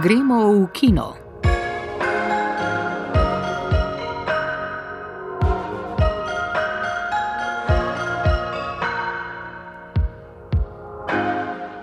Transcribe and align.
Gremo 0.00 0.64
v 0.64 0.66
kino. 0.72 1.12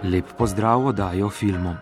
Lep 0.03 0.33
pozdrav 0.37 0.85
oddajo 0.85 1.29
filmu. 1.29 1.75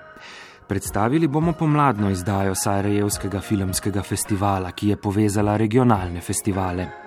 Predstavili 0.68 1.28
bomo 1.28 1.54
pomladno 1.54 2.10
izdajo 2.12 2.56
Sarajevskega 2.56 3.40
filmskega 3.40 4.04
festivala, 4.04 4.72
ki 4.72 4.90
je 4.90 4.98
povezala 4.98 5.56
regionalne 5.58 6.20
festivale. 6.22 7.05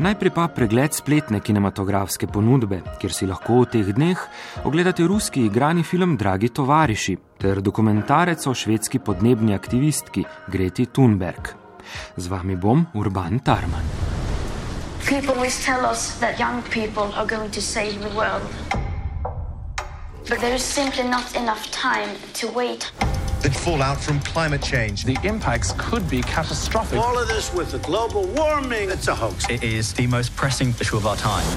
Najprej 0.00 0.30
pa 0.32 0.46
pregled 0.48 0.94
spletne 0.96 1.42
kinematografske 1.44 2.24
ponudbe, 2.24 2.78
kjer 3.02 3.12
si 3.12 3.26
lahko 3.28 3.58
v 3.60 3.66
teh 3.68 3.88
dneh 3.92 4.16
ogledate 4.64 5.04
ruski 5.04 5.42
igrani 5.44 5.84
film 5.84 6.14
Dragi 6.16 6.48
tovariši 6.48 7.18
ter 7.36 7.60
dokumentarec 7.60 8.46
o 8.48 8.54
švedski 8.56 8.96
podnebni 9.04 9.52
aktivistki 9.52 10.24
Greti 10.48 10.86
Thunberg. 10.88 11.52
Z 12.16 12.32
vami 12.32 12.56
bom 12.56 12.86
Urban 12.96 13.44
Tarman. 13.44 13.84
People 15.04 15.36
always 15.36 15.60
tell 15.60 15.84
us 15.84 16.16
that 16.24 16.40
young 16.40 16.64
people 16.72 17.12
are 17.12 17.28
going 17.28 17.52
to 17.52 17.60
save 17.60 18.00
the 18.00 18.16
world. 18.16 18.48
But 20.30 20.40
there 20.40 20.56
is 20.56 20.64
simply 20.64 21.04
not 21.04 21.36
enough 21.36 21.68
time 21.76 22.16
to 22.40 22.48
wait. 22.56 22.88
The 23.40 23.50
fallout 23.50 23.98
from 23.98 24.20
climate 24.20 24.62
change. 24.62 25.04
The 25.04 25.16
impacts 25.24 25.72
could 25.72 26.04
be 26.10 26.20
catastrophic. 26.20 26.98
All 26.98 27.16
of 27.16 27.26
this 27.28 27.50
with 27.54 27.70
the 27.70 27.78
global 27.78 28.28
warming, 28.36 28.90
it's 28.90 29.08
a 29.08 29.14
hoax. 29.14 29.48
It 29.48 29.64
is 29.64 29.94
the 29.94 30.06
most 30.06 30.36
pressing 30.36 30.74
issue 30.80 30.96
of 30.96 31.06
our 31.06 31.16
time. 31.16 31.48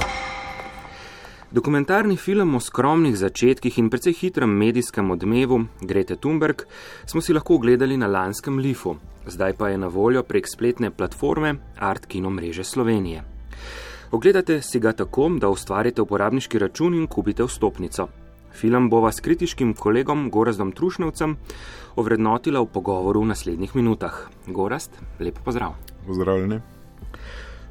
Dokumentarni 1.51 2.17
film 2.17 2.55
o 2.55 2.59
skromnih 2.59 3.17
začetkih 3.17 3.77
in 3.77 3.89
precej 3.89 4.13
hitrem 4.13 4.49
medijskem 4.49 5.11
odmevu 5.11 5.65
Grete 5.81 6.15
Thunberg 6.15 6.63
smo 7.05 7.21
si 7.21 7.33
lahko 7.33 7.55
ogledali 7.55 7.97
na 7.97 8.07
lanskem 8.07 8.57
Lifu, 8.57 8.95
zdaj 9.27 9.53
pa 9.53 9.69
je 9.69 9.77
na 9.77 9.87
voljo 9.87 10.23
prek 10.23 10.47
spletne 10.47 10.91
platforme 10.91 11.55
Art 11.79 12.05
Kino 12.05 12.29
mreže 12.29 12.63
Slovenije. 12.63 13.23
Ogledate 14.11 14.61
si 14.61 14.79
ga 14.79 14.93
tako, 14.93 15.29
da 15.29 15.49
ustvarite 15.49 16.01
uporabniški 16.01 16.59
račun 16.59 16.93
in 16.93 17.07
kupite 17.07 17.43
vstopnico. 17.43 18.22
Film 18.53 18.89
bova 18.89 19.11
s 19.11 19.19
kritiškim 19.19 19.73
kolegom 19.73 20.29
Gorazdom 20.29 20.71
Trušnevcem 20.71 21.37
ovrednotila 21.95 22.61
v 22.61 22.69
pogovoru 22.73 23.21
v 23.21 23.33
naslednjih 23.33 23.75
minutah. 23.75 24.29
Gorast, 24.47 24.91
lepo 25.19 25.41
pozdrav. 25.45 25.73
Pozdravljeni. 26.07 26.59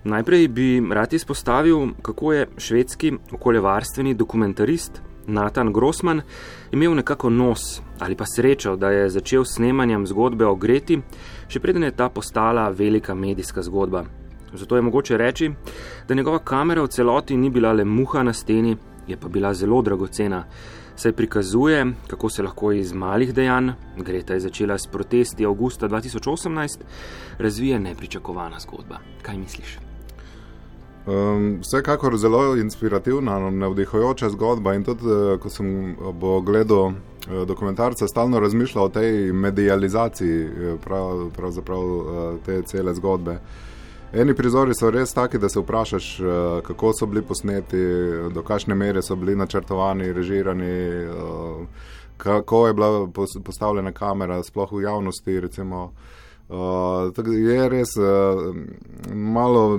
Najprej 0.05 0.49
bi 0.49 0.83
rad 0.91 1.13
izpostavil, 1.13 1.89
kako 2.03 2.33
je 2.33 2.49
švedski 2.59 3.13
okoljevarstveni 3.33 4.15
dokumentarist 4.15 5.03
Nathan 5.27 5.73
Grossman 5.73 6.23
imel 6.73 6.95
nekako 6.95 7.31
nos 7.31 7.83
ali 7.99 8.17
pa 8.17 8.25
srečo, 8.27 8.77
da 8.77 8.91
je 8.91 9.11
začel 9.11 9.45
snemanjem 9.45 10.07
zgodbe 10.07 10.47
o 10.47 10.55
Greti, 10.55 10.99
še 11.49 11.61
preden 11.61 11.83
je 11.87 11.95
ta 11.97 12.09
postala 12.09 12.69
velika 12.69 13.15
medijska 13.15 13.63
zgodba. 13.63 14.05
Zato 14.55 14.77
je 14.77 14.83
mogoče 14.83 15.17
reči, 15.17 15.51
da 16.09 16.15
njegova 16.15 16.39
kamera 16.39 16.83
v 16.83 16.89
celoti 16.89 17.37
ni 17.37 17.51
bila 17.51 17.73
le 17.73 17.85
muha 17.85 18.23
na 18.23 18.33
steni, 18.33 18.77
je 19.07 19.17
pa 19.17 19.29
bila 19.29 19.55
zelo 19.55 19.83
dragocena. 19.83 20.45
Saj 20.97 21.13
prikazuje, 21.13 21.87
kako 22.07 22.31
se 22.31 22.43
lahko 22.43 22.73
iz 22.73 22.93
malih 22.93 23.35
dejanj, 23.35 23.71
Greta 23.97 24.35
je 24.35 24.41
začela 24.41 24.79
s 24.79 24.87
protesti 24.87 25.47
avgusta 25.47 25.89
2018, 25.89 26.79
razvije 27.39 27.79
nepričakovana 27.81 28.61
zgodba. 28.61 28.99
Kaj 29.23 29.39
misliš? 29.39 29.79
Um, 31.07 31.59
vsekakor 31.61 32.17
zelo 32.17 32.57
inspirativna, 32.57 33.51
navdihujoča 33.51 34.31
zgodba. 34.31 34.75
In 34.75 34.85
tudi, 34.85 35.07
uh, 35.07 35.41
ko 35.41 35.51
sem 35.51 35.97
gledal 36.45 36.87
uh, 36.87 36.95
dokumentarce, 37.47 38.09
stalno 38.09 38.41
razmišljal 38.41 38.85
o 38.85 38.89
tej 38.89 39.33
medializaciji 39.33 40.49
prav, 40.85 41.31
pravzaprav 41.37 41.83
uh, 41.83 42.07
te 42.47 42.63
cele 42.63 42.95
zgodbe. 42.95 43.39
Eni 44.13 44.35
prizori 44.35 44.75
so 44.75 44.91
res 44.91 45.15
taki, 45.17 45.39
da 45.39 45.49
se 45.49 45.61
vprašaš, 45.61 46.07
uh, 46.21 46.27
kako 46.67 46.93
so 46.93 47.07
bili 47.07 47.23
posneti, 47.23 47.81
do 48.35 48.43
kakšne 48.43 48.75
mere 48.75 49.03
so 49.03 49.17
bili 49.17 49.37
načrtovani, 49.37 50.13
režirani, 50.13 51.07
uh, 51.07 51.63
kako 52.17 52.67
je 52.67 52.75
bila 52.75 53.09
postavljena 53.45 53.93
kamera, 53.93 54.43
sploh 54.43 54.73
v 54.73 54.83
javnosti. 54.83 55.41
Recimo, 55.41 55.93
Uh, 56.53 57.25
je 57.49 57.69
res 57.69 57.97
uh, 57.97 58.55
malo 59.15 59.79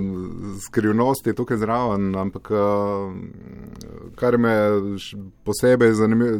skrivnosti 0.66 1.34
tukaj 1.34 1.56
zraven, 1.56 2.16
ampak 2.16 2.50
uh, 2.50 3.12
kar 4.18 4.38
me 4.38 4.54
posebej 5.44 5.92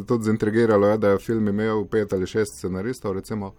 tudi 0.08 0.24
zintrigiralo, 0.24 0.88
je, 0.88 0.98
da 0.98 1.08
je 1.08 1.18
film 1.18 1.48
imel 1.48 1.84
pet 1.86 2.12
ali 2.12 2.26
šest 2.26 2.58
scenaristov. 2.58 3.12
Recimo. 3.12 3.52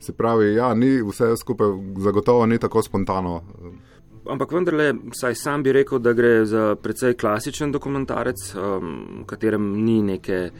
Se 0.00 0.12
pravi, 0.12 0.54
ja, 0.54 0.74
ni 0.74 1.02
vse 1.04 1.34
skupaj, 1.36 1.74
zagotovo 2.00 2.46
ni 2.46 2.58
tako 2.58 2.82
spontano. 2.82 3.40
Ampak 4.30 4.52
vendarle, 4.52 4.94
saj 5.12 5.34
sam 5.34 5.62
bi 5.62 5.72
rekel, 5.72 5.98
da 5.98 6.12
gre 6.12 6.44
za 6.46 6.76
precej 6.82 7.16
klasičen 7.20 7.72
dokumentarec, 7.72 8.44
um, 8.54 8.94
v 9.22 9.26
katerem 9.28 9.66
ni 9.84 10.00
neke 10.02 10.50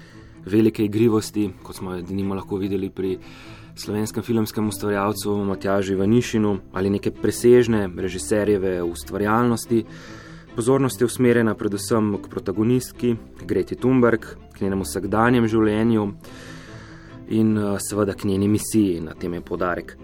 velike 0.44 0.84
igrivosti, 0.84 1.50
kot 1.62 1.76
smo 1.76 1.96
jo 1.96 2.34
lahko 2.34 2.56
videli 2.56 2.90
pri 2.90 3.18
slovenskem 3.76 4.22
filmskem 4.22 4.68
ustvarjalcu 4.68 5.36
Matjažu 5.44 5.96
Vanišinu 5.96 6.58
ali 6.72 6.90
neke 6.90 7.10
presežne 7.10 7.88
režiserjeve 7.96 8.82
ustvarjalnosti. 8.82 9.84
Pozornost 10.56 11.00
je 11.00 11.06
usmerjena 11.06 11.54
predvsem 11.54 12.16
k 12.22 12.28
protagonistki, 12.28 13.16
Greti 13.46 13.76
Thunberg, 13.76 14.26
k 14.52 14.60
njenemu 14.60 14.84
vsakdanjem 14.84 15.46
življenju 15.48 16.08
in 17.30 17.58
eh, 17.58 17.76
seveda 17.78 18.14
k 18.14 18.24
njeni 18.24 18.48
misiji, 18.48 19.00
na 19.00 19.14
tem 19.14 19.34
je 19.34 19.40
podarek. 19.40 19.96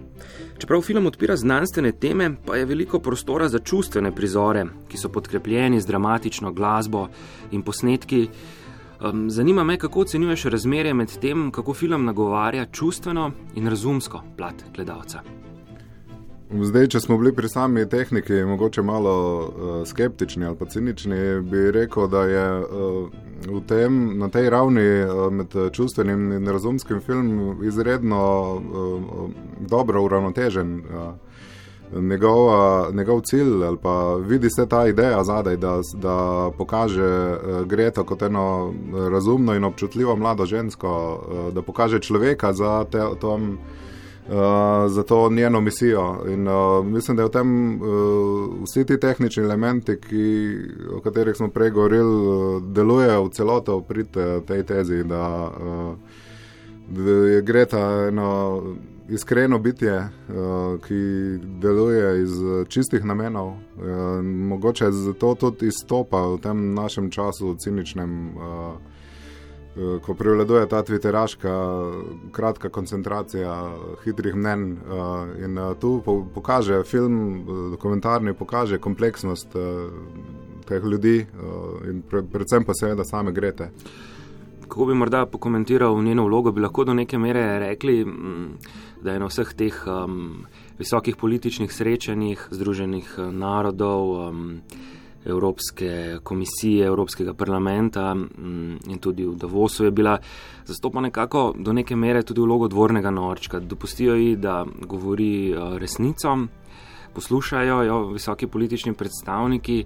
Čeprav 0.59 0.81
film 0.81 1.07
odpira 1.07 1.37
znanstvene 1.37 1.93
teme, 1.93 2.31
pa 2.47 2.57
je 2.57 2.65
veliko 2.65 2.99
prostora 3.01 3.49
za 3.49 3.59
čustvene 3.59 4.15
prizore, 4.15 4.65
ki 4.89 4.99
so 4.99 5.09
podkrepljeni 5.09 5.81
z 5.81 5.87
dramatično 5.87 6.53
glasbo 6.53 7.09
in 7.51 7.63
posnetki, 7.63 8.29
zanima 9.29 9.65
me, 9.65 9.79
kako 9.79 10.01
ocenjuješ 10.01 10.45
razmerje 10.45 10.95
med 10.95 11.19
tem, 11.21 11.51
kako 11.51 11.75
film 11.75 12.05
nagovarja 12.05 12.67
čustveno 12.73 13.31
in 13.55 13.69
razumsko 13.69 14.23
plat 14.37 14.65
gledalca. 14.75 15.21
Zdaj, 16.47 16.87
če 16.95 17.01
smo 17.03 17.17
bili 17.19 17.33
pri 17.35 17.49
sami 17.51 17.83
tehniki, 17.91 18.45
mogoče 18.47 18.83
malo 18.83 19.15
uh, 19.43 19.81
skeptični 19.89 20.47
ali 20.47 20.57
pa 20.57 20.67
cinični, 20.71 21.41
bi 21.43 21.71
rekel, 21.75 22.07
da 22.07 22.23
je 22.23 22.45
uh, 22.61 23.63
tem, 23.67 24.19
na 24.19 24.29
tej 24.31 24.51
ravni 24.55 24.85
uh, 25.03 25.27
med 25.33 25.57
čustvenim 25.75 26.31
in 26.39 26.47
razumskim 26.47 27.01
filmom 27.01 27.65
izredno 27.67 28.21
uh, 28.55 29.31
dobro 29.59 30.05
uravnotežen. 30.05 30.79
Uh, 30.81 31.15
njegova, 32.03 32.91
njegov 32.93 33.21
cilj 33.21 33.65
ali 33.65 33.79
pa 33.83 34.15
vidi 34.15 34.51
se 34.51 34.67
ta 34.69 34.87
ideja 34.87 35.25
zadaj, 35.25 35.57
da, 35.57 35.81
da 35.95 36.51
pokaže 36.59 37.37
Greta 37.67 38.03
kot 38.03 38.23
eno 38.23 38.75
razumno 39.11 39.55
in 39.55 39.65
občutljivo 39.65 40.17
mlado 40.17 40.47
žensko, 40.47 41.21
da 41.55 41.63
pokaže 41.63 42.01
človeka 42.01 42.53
za, 42.53 42.85
te, 42.91 43.03
tom, 43.21 43.59
uh, 44.29 44.93
za 44.93 45.03
to 45.03 45.31
njeno 45.31 45.61
misijo. 45.61 46.25
In 46.29 46.49
uh, 46.49 46.87
mislim, 46.87 47.17
da 47.17 47.23
je 47.23 47.29
v 47.29 47.33
tem 47.33 47.75
uh, 47.75 47.89
vsi 48.65 48.87
ti 48.87 49.01
tehnični 49.01 49.43
elementi, 49.43 50.01
ki, 50.01 50.57
o 50.97 51.01
katerih 51.01 51.37
smo 51.37 51.49
prej 51.49 51.71
govorili, 51.71 52.27
uh, 52.27 52.63
delujejo 52.63 53.25
v 53.25 53.31
celoto 53.31 53.81
prid 53.81 54.17
tej 54.47 54.63
tezi, 54.63 55.05
da, 55.05 55.51
uh, 55.61 55.97
da 56.89 57.11
je 57.11 57.43
Greta 57.43 58.07
eno 58.09 58.63
iskreno 59.09 59.59
bitje, 59.59 59.99
uh, 59.99 60.81
ki 60.81 61.39
deluje 61.61 62.23
iz 62.23 62.33
čistih 62.69 63.05
namenov, 63.05 63.49
uh, 63.49 63.57
mogoče 64.25 64.91
zato 64.91 65.35
tudi 65.35 65.67
izstopa 65.67 66.27
v 66.27 66.39
tem 66.39 66.75
našem 66.75 67.11
času, 67.11 67.55
ciničnem, 67.59 68.37
uh, 68.37 68.96
ko 70.03 70.15
prevladuje 70.15 70.69
ta 70.69 70.83
tviteraška, 70.83 71.53
kratka 72.33 72.69
koncentracija 72.69 73.55
hitrih 74.05 74.35
mnen. 74.35 74.73
Uh, 74.73 75.45
in 75.45 75.59
uh, 75.59 75.77
tu 75.81 76.03
po, 76.05 76.25
pokaže 76.35 76.83
film, 76.85 77.45
dokumentarni, 77.71 78.33
pokaže 78.33 78.79
kompleksnost 78.79 79.57
teh 80.67 80.83
ljudi 80.83 81.27
in 81.89 82.03
pre, 82.03 82.23
predvsem 82.23 82.65
pa 82.65 82.75
seveda 82.75 83.05
same 83.05 83.33
grete. 83.33 83.71
Kako 84.67 84.87
bi 84.87 84.95
morda 84.95 85.27
pokomentiral 85.27 86.03
njeno 86.03 86.25
vlogo, 86.25 86.53
bi 86.53 86.61
lahko 86.61 86.85
do 86.85 86.95
neke 86.95 87.19
mere 87.19 87.59
rekli, 87.59 88.07
da 89.03 89.13
je 89.13 89.21
na 89.23 89.29
vseh 89.31 89.53
teh 89.55 89.77
um, 89.87 90.47
visokih 90.79 91.17
političnih 91.17 91.73
srečanjih 91.73 92.49
Združenih 92.51 93.15
narodov, 93.33 94.11
um, 94.29 94.61
Evropske 95.27 96.19
komisije, 96.23 96.87
Evropskega 96.87 97.35
parlamenta 97.35 98.13
um, 98.15 98.79
in 98.89 98.99
tudi 98.99 99.27
v 99.27 99.35
Davosu 99.37 99.85
je 99.85 99.91
bila 99.91 100.19
zastopana 100.65 101.09
nekako 101.09 101.55
do 101.59 101.73
neke 101.73 101.97
mere 101.97 102.23
tudi 102.23 102.41
vlogo 102.41 102.69
dvornega 102.69 103.11
norčka. 103.11 103.61
Dopustijo 103.61 104.15
ji, 104.15 104.37
da 104.37 104.65
govori 104.87 105.53
uh, 105.53 105.77
resnico, 105.77 106.39
poslušajo 107.15 107.83
jo 107.83 108.05
visoki 108.13 108.47
politični 108.47 108.95
predstavniki 108.95 109.85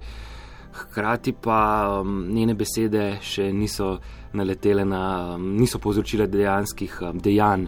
hkrati 0.73 1.33
pa 1.33 1.89
um, 2.01 2.27
njene 2.29 2.55
besede 2.55 3.19
še 3.23 3.51
niso 3.53 3.97
naletele 4.33 4.85
na, 4.85 5.35
um, 5.35 5.51
niso 5.59 5.79
povzročile 5.79 6.27
dejanskih 6.27 7.01
um, 7.03 7.19
dejanj. 7.19 7.67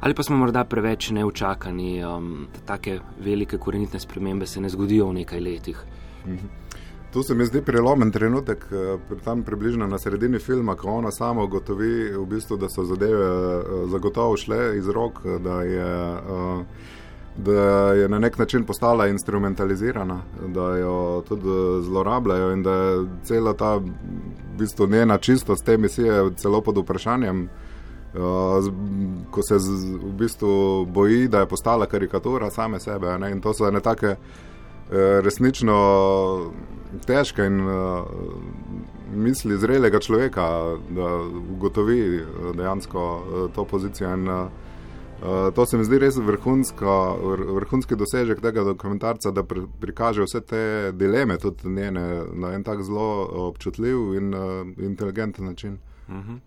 ali 0.00 0.14
pa 0.14 0.22
smo 0.22 0.36
morda 0.36 0.64
preveč 0.64 1.10
neučakani, 1.10 2.04
um, 2.04 2.46
da 2.54 2.60
take 2.74 3.00
velike 3.20 3.58
korenitne 3.58 4.00
spremembe 4.00 4.46
se 4.46 4.60
ne 4.60 4.68
zgodijo 4.68 5.08
v 5.08 5.14
nekaj 5.14 5.40
letih. 5.40 5.84
Tu 7.12 7.22
se 7.22 7.34
mi 7.34 7.46
zdi 7.46 7.62
prelomen 7.62 8.10
trenutek, 8.10 8.66
eh, 8.72 8.98
tam 9.24 9.42
približno 9.42 9.86
na 9.86 9.98
sredini 9.98 10.38
filma, 10.38 10.74
ko 10.74 10.90
ona 10.90 11.10
sama 11.10 11.42
ugotovi, 11.42 12.12
v 12.16 12.26
bistvu, 12.26 12.56
da 12.56 12.68
so 12.68 12.84
zadeve 12.84 13.24
eh, 13.24 13.62
zagotovo 13.88 14.36
šle 14.36 14.76
iz 14.78 14.88
rok, 14.88 15.20
da 15.40 15.62
je, 15.62 16.16
eh, 16.16 16.64
da 17.36 17.92
je 17.92 18.08
na 18.08 18.18
nek 18.18 18.38
način 18.38 18.64
postala 18.64 19.06
instrumentalizirana, 19.06 20.20
da 20.46 20.76
jo 20.76 21.24
tudi 21.28 21.84
zlorabljajo 21.84 22.52
in 22.52 22.62
da 22.62 22.72
je 22.72 23.06
cela 23.24 23.54
ta 23.54 23.76
v 23.76 23.82
bistvu, 24.58 24.86
njena 24.86 25.18
čistost 25.18 25.64
te 25.64 25.78
misije 25.78 26.30
celo 26.36 26.60
pod 26.60 26.78
vprašanjem. 26.78 27.48
Uh, 28.08 28.64
ko 29.30 29.42
se 29.42 29.58
z, 29.58 29.68
v 30.02 30.12
bistvu 30.12 30.86
boji, 30.86 31.28
da 31.28 31.40
je 31.40 31.46
postala 31.46 31.86
karikatura 31.86 32.50
same 32.50 32.80
sebe. 32.80 33.18
Ne? 33.18 33.30
In 33.30 33.40
to 33.40 33.52
so 33.54 33.68
ene 33.68 33.80
take 33.80 34.06
uh, 34.06 34.16
resnično 34.90 36.52
težke 37.06 37.44
in 37.44 37.60
uh, 37.60 38.06
misli 39.14 39.58
zrelega 39.58 40.00
človeka, 40.00 40.46
da 40.90 41.10
ugotovi 41.56 42.24
dejansko 42.56 43.04
uh, 43.04 43.50
to 43.54 43.64
pozicijo. 43.64 44.14
In, 44.14 44.28
to 45.54 45.66
se 45.66 45.78
mi 45.78 45.84
zdi 45.84 45.98
res 45.98 46.14
vrhunsko, 46.16 46.92
vr, 47.22 47.40
vrhunski 47.56 47.96
dosežek 47.98 48.38
tega 48.40 48.62
dokumentarca, 48.62 49.32
da 49.34 49.42
pr, 49.42 49.64
prikaže 49.80 50.22
vse 50.22 50.40
te 50.46 50.60
dileme, 50.94 51.40
tudi 51.42 51.68
njene, 51.74 52.04
na 52.38 52.52
en 52.54 52.62
tak 52.64 52.84
zelo 52.86 53.26
občutljiv 53.48 54.14
in 54.14 54.34
inteligenten 54.78 55.44
način. 55.44 55.78
-huh. 56.08 56.38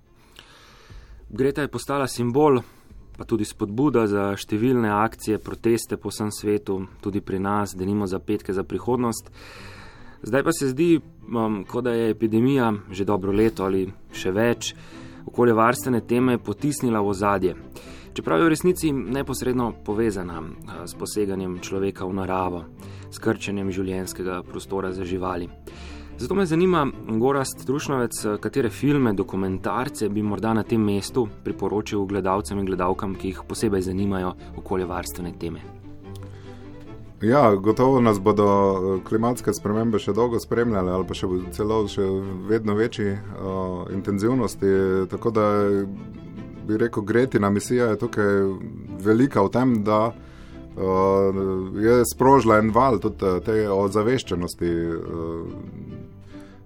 Greta 1.30 1.62
je 1.62 1.68
postala 1.68 2.08
simbol, 2.08 2.62
pa 3.18 3.26
tudi 3.28 3.46
spodbuda 3.46 4.08
za 4.08 4.32
številne 4.40 4.90
akcije, 4.90 5.42
proteste 5.44 5.98
po 5.98 6.10
vsem 6.10 6.32
svetu, 6.32 6.88
tudi 7.02 7.22
pri 7.22 7.40
nas, 7.40 7.76
da 7.76 7.86
nimo 7.86 8.08
za 8.08 8.20
petke 8.20 8.54
za 8.54 8.64
prihodnost. 8.64 9.30
Zdaj 10.24 10.44
pa 10.44 10.52
se 10.54 10.70
zdi, 10.70 11.00
um, 11.28 11.64
kot 11.66 11.84
da 11.84 11.94
je 11.94 12.12
epidemija 12.14 12.74
že 12.92 13.06
dobro 13.06 13.32
leto 13.32 13.66
ali 13.66 13.88
še 14.14 14.32
več 14.32 14.76
okoljevarstvene 15.26 16.02
teme 16.06 16.38
potisnila 16.38 17.02
v 17.02 17.10
ozadje. 17.10 17.56
Čeprav 18.14 18.40
je 18.40 18.46
v 18.46 18.52
resnici 18.52 18.92
neposredno 18.92 19.72
povezana 19.86 20.42
uh, 20.42 20.84
s 20.86 20.94
poseganjem 20.94 21.60
človeka 21.60 22.06
v 22.06 22.14
naravo, 22.14 22.66
s 23.10 23.18
krčenjem 23.18 23.72
življenjskega 23.72 24.44
prostora 24.44 24.92
za 24.94 25.06
živali. 25.06 25.50
Zato 26.18 26.36
me 26.36 26.46
zanima, 26.46 26.88
Gorast 27.08 27.66
Trušnovec, 27.66 28.26
katere 28.40 28.70
filme, 28.70 29.14
dokumentarce 29.14 30.10
bi 30.10 30.22
morda 30.22 30.54
na 30.54 30.64
tem 30.64 30.82
mestu 30.82 31.28
priporočil 31.44 32.06
gledalcem 32.06 32.60
in 32.60 32.66
gledalkam, 32.66 33.16
ki 33.16 33.32
jih 33.34 33.44
posebej 33.48 33.82
zanimajo 33.82 34.34
okoljevarstvene 34.58 35.34
teme. 35.40 35.62
Ja, 37.22 37.56
gotovo 37.56 38.02
nas 38.02 38.20
bodo 38.20 39.00
klimatske 39.06 39.54
spremembe 39.54 40.00
še 40.02 40.14
dolgo 40.18 40.40
spremljale, 40.42 40.90
ali 40.90 41.06
pa 41.06 41.14
še 41.14 41.28
celo 41.54 41.84
še 41.90 42.06
vedno 42.50 42.74
večji 42.74 43.12
uh, 43.14 43.92
intenzivnosti. 43.94 44.72
Tako 45.12 45.32
da 45.36 45.46
bi 46.66 46.80
rekel, 46.82 47.06
Gretina 47.06 47.50
misija 47.54 47.92
je 47.92 48.00
tukaj 48.02 48.42
velika 49.06 49.46
v 49.46 49.52
tem, 49.54 49.76
da 49.86 50.00
uh, 50.10 51.78
je 51.78 52.02
sprožila 52.10 52.58
en 52.58 52.74
val 52.74 52.98
tudi 53.02 53.38
te 53.46 53.58
ozaveščenosti. 53.70 54.74
Uh, 54.98 55.81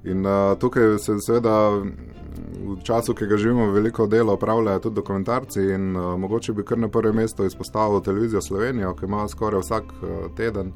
In 0.06 0.26
uh, 0.26 0.58
tukaj 0.60 1.00
se 1.00 1.18
seveda 1.20 1.82
v 2.66 2.78
času, 2.84 3.14
ki 3.14 3.26
ga 3.26 3.38
živimo, 3.38 3.72
veliko 3.72 4.08
dela 4.08 4.34
opravljajo 4.34 4.80
tudi 4.80 4.96
dokumentarci. 4.96 5.62
In 5.74 5.96
uh, 5.98 6.14
mogoče 6.20 6.54
bi 6.54 6.64
kar 6.64 6.78
na 6.78 6.90
prvem 6.90 7.16
mestu 7.16 7.46
izpostavil 7.46 8.02
televizijo 8.02 8.42
Slovenijo, 8.42 8.94
ki 8.96 9.06
ima 9.06 9.28
skoraj 9.28 9.62
vsak 9.62 9.84
uh, 9.84 10.10
teden, 10.38 10.74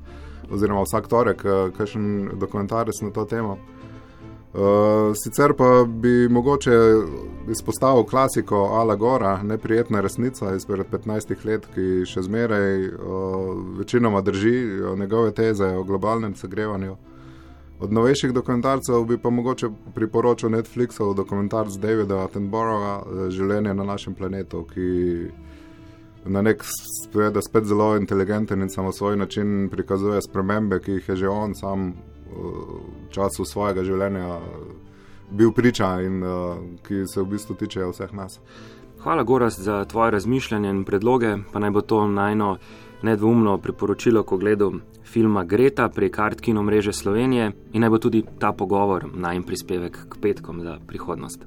oziroma 0.51 0.81
vsak 0.81 1.07
torek, 1.07 1.45
uh, 1.45 1.69
kakšen 1.77 2.31
dokumentarec 2.41 3.01
na 3.01 3.11
to 3.11 3.25
temo. 3.25 3.57
Uh, 4.53 5.13
sicer 5.13 5.53
pa 5.53 5.85
bi 5.85 6.29
mogoče 6.29 6.71
izpostavil 7.49 8.03
klasiko 8.03 8.55
Ala 8.55 8.95
Gora, 8.95 9.43
neprijetna 9.43 10.01
resnica 10.01 10.55
izpred 10.55 10.87
15 10.91 11.45
let, 11.45 11.67
ki 11.75 12.05
še 12.09 12.25
zmeraj 12.25 12.87
uh, 12.87 13.53
večinoma 13.77 14.21
drži 14.21 14.55
njegove 14.97 15.31
teze 15.37 15.69
o 15.77 15.83
globalnem 15.83 16.35
segrevanju. 16.35 16.97
Od 17.79 17.93
novejših 17.93 18.33
dokumentarcev 18.33 19.05
bi 19.07 19.17
pa 19.17 19.29
mogoče 19.29 19.69
priporočil 19.95 20.49
Netflixov 20.49 21.13
dokumentarc 21.15 21.77
Davida 21.79 22.25
Attenborougha 22.25 23.29
Življenje 23.31 23.73
na 23.73 23.85
našem 23.87 24.15
planetu, 24.19 24.65
ki 24.67 24.87
na 26.27 26.41
nek 26.43 26.65
spet, 26.67 27.39
spet 27.45 27.63
zelo 27.63 27.93
inteligenten 27.95 28.61
in 28.61 28.69
samo 28.69 28.91
svoj 28.91 29.15
način 29.17 29.69
prikazuje 29.71 30.21
spremembe, 30.21 30.81
ki 30.83 30.97
jih 30.99 31.09
je 31.09 31.15
že 31.15 31.29
on 31.29 31.55
sam 31.55 31.93
v 32.29 33.07
času 33.15 33.45
svojega 33.45 33.83
življenja 33.83 34.27
bil 35.31 35.51
priča 35.55 36.01
in 36.03 36.19
ki 36.83 37.05
se 37.07 37.21
v 37.21 37.29
bistvu 37.31 37.55
tičejo 37.55 37.93
vseh 37.93 38.11
nas. 38.13 38.41
Hvala, 38.99 39.23
Gorast, 39.23 39.61
za 39.63 39.85
tvoje 39.85 40.11
razmišljanje 40.11 40.69
in 40.69 40.83
predloge, 40.83 41.37
pa 41.53 41.59
naj 41.59 41.71
bo 41.71 41.81
to 41.81 42.07
najno 42.07 42.57
nedvomno 43.01 43.57
priporočilo, 43.57 44.23
ko 44.23 44.37
gledam 44.37 44.81
filma 45.08 45.44
Greta 45.44 45.88
prek 45.88 46.18
Artkino 46.18 46.62
mreže 46.62 46.92
Slovenije 46.92 47.52
in 47.72 47.80
naj 47.80 47.90
bo 47.90 47.98
tudi 47.98 48.24
ta 48.38 48.52
pogovor 48.52 49.06
najem 49.14 49.42
prispevek 49.42 49.98
k 50.08 50.20
petkom 50.22 50.60
za 50.60 50.78
prihodnost. 50.86 51.44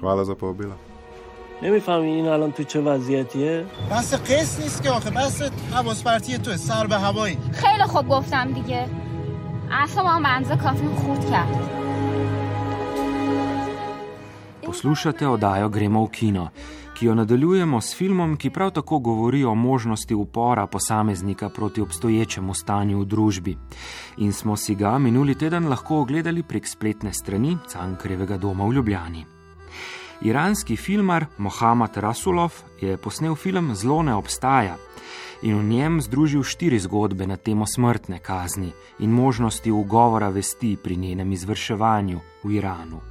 Hvala 0.00 0.24
za 0.24 0.34
povabilo. 0.34 0.76
نمیفهمی 1.62 2.06
این 2.06 2.26
الان 2.26 2.52
تو 2.52 2.62
چه 2.62 2.80
وضعیتیه؟ 2.80 3.64
بس 3.90 4.14
قص 4.14 4.60
نیست 4.60 4.82
که 4.82 4.90
آخه 4.90 5.10
بس 5.10 5.42
حواس 5.72 6.04
پرتی 6.04 6.38
تو 6.38 6.56
سر 6.56 6.86
به 6.86 6.94
هوایی 6.94 7.38
خیلی 7.52 7.82
خوب 7.82 8.08
گفتم 8.08 8.52
دیگه 8.52 8.86
اعصابم 9.70 10.22
منزه 10.22 10.56
کافی 10.56 10.86
خورد 10.86 11.30
کرد 11.30 11.76
Poslušate 14.66 15.28
oddajo 15.28 15.68
Gremo 15.70 16.02
v 16.06 16.10
kino, 16.10 16.44
ki 17.01 17.05
jo 17.05 17.15
nadaljujemo 17.15 17.81
s 17.81 17.95
filmom, 17.97 18.35
ki 18.37 18.49
prav 18.49 18.71
tako 18.71 18.99
govori 18.99 19.43
o 19.43 19.55
možnosti 19.55 20.13
upora 20.15 20.67
posameznika 20.67 21.49
proti 21.49 21.81
obstoječemu 21.81 22.53
stanju 22.53 22.99
v 22.99 23.05
družbi. 23.05 23.57
In 24.17 24.33
smo 24.33 24.57
si 24.57 24.75
ga 24.75 24.97
minuli 24.97 25.35
teden 25.35 25.67
lahko 25.67 25.97
ogledali 26.01 26.43
prek 26.43 26.67
spletne 26.67 27.13
strani 27.13 27.57
Cankrevega 27.67 28.37
doma 28.37 28.65
v 28.65 28.73
Ljubljani. 28.73 29.25
Iranski 30.21 30.75
filmar 30.75 31.25
Mohamed 31.37 31.97
Rasulov 31.97 32.53
je 32.81 32.97
posnel 32.97 33.35
film 33.35 33.75
Zlo 33.75 34.03
ne 34.03 34.13
obstaja 34.15 34.77
in 35.41 35.57
v 35.57 35.63
njem 35.63 36.01
združil 36.01 36.43
štiri 36.43 36.79
zgodbe 36.79 37.27
na 37.27 37.37
temo 37.37 37.65
smrtne 37.65 38.19
kazni 38.19 38.71
in 38.99 39.09
možnosti 39.09 39.71
ugovora 39.71 40.29
vesti 40.29 40.77
pri 40.83 40.95
njenem 40.95 41.31
izvrševanju 41.31 42.19
v 42.43 42.51
Iranu. 42.51 43.10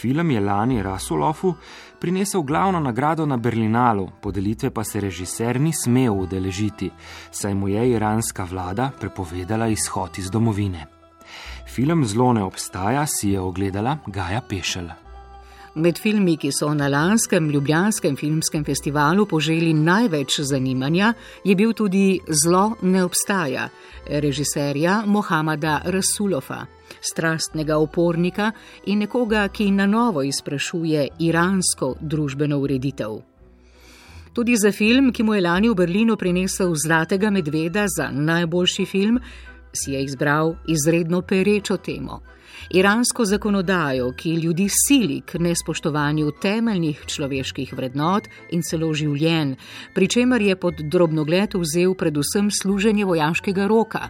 Film 0.00 0.30
je 0.30 0.40
lani 0.40 0.82
Rasulofu 0.82 1.54
prinesel 2.00 2.42
glavno 2.42 2.80
nagrado 2.80 3.26
na 3.26 3.36
Berlinalu, 3.36 4.08
podelitve 4.22 4.70
pa 4.70 4.84
se 4.84 5.00
režiser 5.00 5.60
ni 5.60 5.72
smel 5.72 6.12
udeležiti, 6.12 6.90
saj 7.30 7.54
mu 7.54 7.68
je 7.68 7.90
iranska 7.90 8.44
vlada 8.44 8.90
prepovedala 9.00 9.68
izhod 9.68 10.18
iz 10.18 10.30
domovine. 10.30 10.86
Film 11.74 12.04
Zlo 12.04 12.32
ne 12.32 12.42
obstaja 12.42 13.06
si 13.06 13.30
je 13.30 13.40
ogledala 13.40 13.98
Gaja 14.06 14.40
Pešel. 14.48 15.05
Med 15.76 15.98
filmi, 16.00 16.38
ki 16.40 16.48
so 16.56 16.70
na 16.72 16.86
lanskem 16.88 17.50
Ljubljanskem 17.52 18.14
filmskem 18.16 18.62
festivalu 18.64 19.26
poželi 19.28 19.74
največ 19.76 20.38
zanimanja, 20.48 21.10
je 21.44 21.54
bil 21.54 21.74
tudi 21.76 22.20
Zlo 22.28 22.78
ne 22.82 23.02
obstaja 23.04 23.66
režiserja 24.08 25.02
Mohameda 25.06 25.82
Rasulova, 25.84 26.62
strastnega 27.00 27.76
upornika 27.76 28.52
in 28.86 29.04
nekoga, 29.04 29.42
ki 29.48 29.70
na 29.70 29.84
novo 29.86 30.22
izprašuje 30.22 31.08
iransko 31.18 31.90
družbeno 32.00 32.56
ureditev. 32.58 33.18
Tudi 34.32 34.56
za 34.56 34.72
film, 34.72 35.12
ki 35.12 35.22
mu 35.22 35.34
je 35.34 35.42
lani 35.44 35.68
v 35.68 35.74
Berlinu 35.74 36.16
prinesel 36.16 36.72
Zlatega 36.74 37.30
medveda 37.30 37.84
za 37.88 38.08
najboljši 38.10 38.86
film, 38.86 39.20
si 39.72 39.92
je 39.92 40.02
izbral 40.04 40.54
izredno 40.68 41.20
perečo 41.20 41.76
temo 41.76 42.22
iransko 42.70 43.24
zakonodajo, 43.24 44.12
ki 44.12 44.34
ljudi 44.34 44.68
sili 44.68 45.20
k 45.20 45.38
nespoštovanju 45.38 46.30
temeljnih 46.42 47.02
človeških 47.06 47.72
vrednot 47.72 48.28
in 48.50 48.62
celo 48.62 48.92
življenj, 48.94 49.56
pri 49.94 50.08
čemer 50.08 50.42
je 50.42 50.56
pod 50.56 50.80
drobnogled 50.80 51.54
vzel 51.54 51.94
predvsem 51.94 52.50
služenje 52.50 53.04
vojaškega 53.04 53.66
roka. 53.66 54.08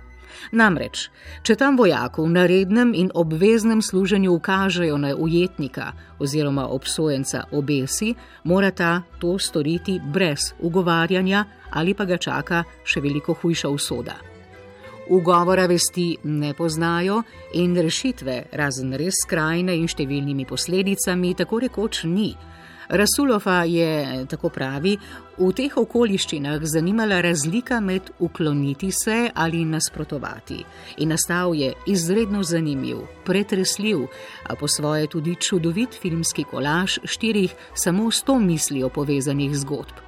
Namreč, 0.52 1.08
če 1.42 1.56
tam 1.56 1.78
vojaku 1.80 2.26
na 2.28 2.44
rednem 2.46 2.92
in 2.94 3.10
obveznem 3.14 3.82
služenju 3.82 4.34
ukažejo 4.36 4.98
na 4.98 5.14
ujetnika 5.16 5.92
oziroma 6.20 6.68
obsojenca 6.68 7.46
obesi, 7.52 8.14
mora 8.44 8.70
ta 8.70 9.02
to 9.18 9.38
storiti 9.38 10.00
brez 10.12 10.52
ugovarjanja 10.60 11.44
ali 11.70 11.94
pa 11.94 12.04
ga 12.04 12.16
čaka 12.16 12.64
še 12.84 13.00
veliko 13.00 13.34
hujša 13.34 13.68
usoda 13.68 14.35
ugovora 15.08 15.66
vesti 15.66 16.16
ne 16.24 16.54
poznajo 16.54 17.22
in 17.54 17.76
rešitve, 17.76 18.42
razen 18.52 18.92
res 18.98 19.22
skrajne 19.24 19.76
in 19.76 19.88
številnimi 19.88 20.46
posledicami, 20.46 21.34
tako 21.34 21.62
rekoč 21.66 22.04
ni. 22.04 22.34
Rasulova 22.88 23.64
je, 23.64 24.26
tako 24.30 24.48
pravi, 24.54 24.94
v 25.38 25.48
teh 25.58 25.74
okoliščinah 25.74 26.62
zanimala 26.70 27.18
razlika 27.24 27.80
med 27.82 28.12
ukloniti 28.22 28.92
se 28.94 29.30
ali 29.34 29.64
nasprotovati. 29.66 30.62
In 31.02 31.10
nastal 31.10 31.54
je 31.58 31.72
izredno 31.90 32.44
zanimiv, 32.46 33.02
pretresljiv, 33.26 34.06
a 34.46 34.54
po 34.54 34.68
svoje 34.68 35.10
tudi 35.10 35.34
čudovit 35.34 35.98
filmski 35.98 36.46
kolaž 36.46 37.00
štirih 37.04 37.54
samo 37.74 38.10
sto 38.10 38.38
mislijo 38.38 38.88
povezanih 38.88 39.56
zgodb. 39.56 40.05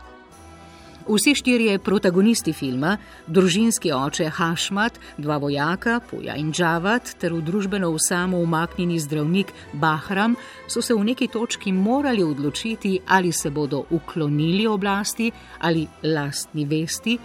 Vsi 1.09 1.33
štirje 1.35 1.79
protagonisti 1.81 2.53
filma, 2.53 2.99
družinski 3.27 3.89
oče 3.97 4.27
Hašmat, 4.29 4.99
dva 5.17 5.39
vojaka, 5.41 6.01
Puja 6.05 6.35
in 6.37 6.51
Džavat, 6.53 7.15
ter 7.17 7.33
v 7.33 7.41
družbeno 7.47 7.89
usamo 7.97 8.37
umaknjeni 8.45 8.99
zdravnik 9.01 9.55
Bahram, 9.73 10.37
so 10.69 10.83
se 10.85 10.93
v 10.93 11.07
neki 11.09 11.31
točki 11.33 11.73
morali 11.73 12.23
odločiti, 12.23 12.99
ali 13.09 13.33
se 13.33 13.51
bodo 13.51 13.87
uklonili 13.91 14.67
oblasti 14.67 15.31
ali 15.61 15.87
lastni 16.03 16.69
vesti, 16.69 17.19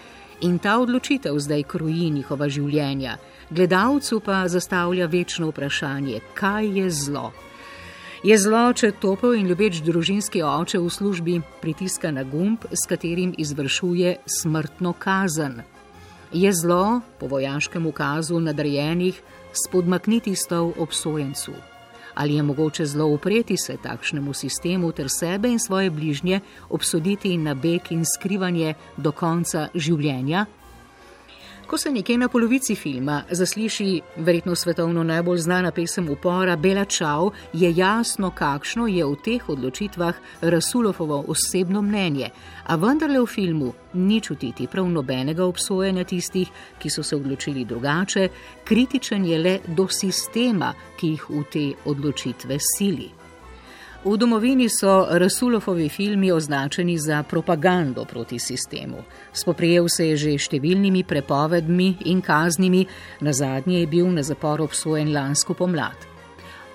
in 0.47 0.59
ta 0.59 0.79
odločitev 0.79 1.35
zdaj 1.39 1.63
kroji 1.67 2.09
njihova 2.09 2.47
življenja. 2.47 3.17
Gledalcu 3.49 4.21
pa 4.23 4.45
zastavlja 4.47 5.11
večno 5.11 5.51
vprašanje, 5.51 6.21
kaj 6.39 6.71
je 6.79 6.89
zlo. 6.89 7.33
Je 8.23 8.37
zlo, 8.39 8.69
če 8.71 8.93
topel 9.03 9.33
in 9.35 9.49
ljubeč 9.51 9.81
družinski 9.83 10.39
oče 10.47 10.79
v 10.79 10.91
službi 10.95 11.33
pritiska 11.59 12.07
na 12.15 12.21
gumb, 12.23 12.63
s 12.71 12.87
katerim 12.87 13.33
izvršuje 13.35 14.13
smrtno 14.23 14.93
kazen. 14.95 15.57
Je 16.31 16.53
zlo, 16.55 17.01
po 17.19 17.27
vojaškem 17.27 17.83
ukazu 17.83 18.39
nadrejenih, 18.39 19.19
spodmakniti 19.51 20.37
stol 20.39 20.71
obsojencu. 20.79 21.51
Ali 22.15 22.39
je 22.39 22.47
mogoče 22.47 22.85
zlo 22.85 23.09
upreti 23.11 23.57
se 23.59 23.75
takšnemu 23.83 24.33
sistemu 24.33 24.91
ter 24.95 25.11
sebe 25.11 25.51
in 25.51 25.59
svoje 25.59 25.91
bližnje 25.91 26.39
obsoditi 26.69 27.35
na 27.37 27.53
beg 27.53 27.91
in 27.91 28.07
skrivanje 28.07 28.77
do 28.95 29.11
konca 29.11 29.67
življenja? 29.75 30.45
Ko 31.67 31.77
se 31.77 31.91
nekje 31.91 32.17
na 32.17 32.27
polovici 32.27 32.75
filma 32.75 33.23
zasliši 33.31 34.01
verjetno 34.17 34.55
svetovno 34.55 35.03
najbolj 35.03 35.37
znana 35.37 35.71
pesem 35.71 36.09
upora 36.09 36.55
Bela 36.55 36.85
Čau, 36.85 37.31
je 37.53 37.73
jasno, 37.75 38.31
kakšno 38.31 38.87
je 38.87 39.05
v 39.05 39.15
teh 39.23 39.49
odločitvah 39.49 40.13
Rasulovovo 40.41 41.23
osebno 41.27 41.81
mnenje, 41.81 42.29
a 42.67 42.75
vendarle 42.75 43.19
v 43.19 43.25
filmu 43.25 43.73
ni 43.93 44.21
čutiti 44.21 44.67
prav 44.67 44.89
nobenega 44.89 45.45
obsojanja 45.45 46.03
tistih, 46.03 46.51
ki 46.79 46.89
so 46.89 47.03
se 47.03 47.15
odločili 47.15 47.65
drugače, 47.65 48.29
kritičen 48.63 49.25
je 49.25 49.39
le 49.39 49.59
do 49.67 49.87
sistema, 49.87 50.73
ki 50.99 51.15
jih 51.15 51.29
v 51.29 51.43
te 51.51 51.67
odločitve 51.85 52.57
sili. 52.59 53.22
V 54.03 54.17
domovini 54.17 54.67
so 54.69 55.07
Rasulovovi 55.11 55.89
filmi 55.89 56.31
označeni 56.31 56.97
za 56.97 57.23
propagando 57.23 58.05
proti 58.05 58.39
sistemu. 58.39 58.97
Spoprijel 59.33 59.87
se 59.87 60.07
je 60.07 60.17
že 60.17 60.33
številnimi 60.37 61.05
prepovedmi 61.07 62.03
in 62.11 62.19
kaznimi, 62.19 62.83
na 63.23 63.31
zadnje 63.31 63.79
je 63.79 63.87
bil 63.87 64.11
na 64.11 64.23
zapor 64.23 64.59
obsojen 64.61 65.13
lansko 65.13 65.55
pomlad. 65.55 65.95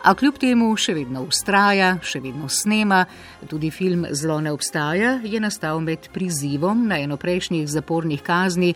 A 0.09 0.15
kljub 0.17 0.41
temu 0.41 0.71
še 0.73 0.95
vedno 0.97 1.27
ustraja, 1.29 1.99
še 2.01 2.23
vedno 2.25 2.49
snema, 2.49 3.05
tudi 3.45 3.69
film 3.69 4.07
Zlo 4.09 4.41
ne 4.41 4.53
obstaja 4.53 5.19
je 5.21 5.37
nastal 5.41 5.85
med 5.85 6.09
prizivom 6.15 6.89
na 6.89 6.97
eno 6.97 7.21
prejšnjih 7.21 7.69
zapornih 7.69 8.25
kazni 8.25 8.73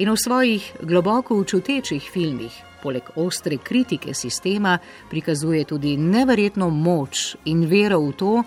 in 0.00 0.08
v 0.08 0.16
svojih 0.16 0.72
globoko 0.88 1.36
učutečih 1.36 2.08
filmih 2.08 2.69
poleg 2.83 3.09
ostre 3.15 3.57
kritike 3.57 4.13
sistema, 4.13 4.77
prikazuje 5.09 5.63
tudi 5.65 5.97
neverjetno 5.97 6.69
moč 6.69 7.35
in 7.45 7.65
vero 7.69 7.99
v 7.99 8.13
to, 8.13 8.43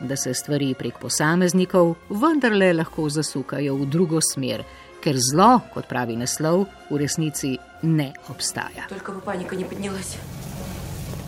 da 0.00 0.16
se 0.16 0.34
stvari 0.34 0.74
prek 0.74 0.98
posameznikov 1.00 1.94
vendarle 2.10 2.72
lahko 2.72 3.08
zasukajo 3.08 3.76
v 3.76 3.86
drugo 3.86 4.20
smer, 4.20 4.64
ker 5.00 5.16
zlo, 5.30 5.60
kot 5.74 5.86
pravi 5.88 6.16
naslov, 6.18 6.66
v 6.90 6.98
resnici 7.00 7.56
ne 7.82 8.12
obstaja. 8.28 8.88
Только 8.88 9.12
бы 9.12 9.20
паника 9.20 9.56
не 9.56 9.64
поднялась. 9.64 10.18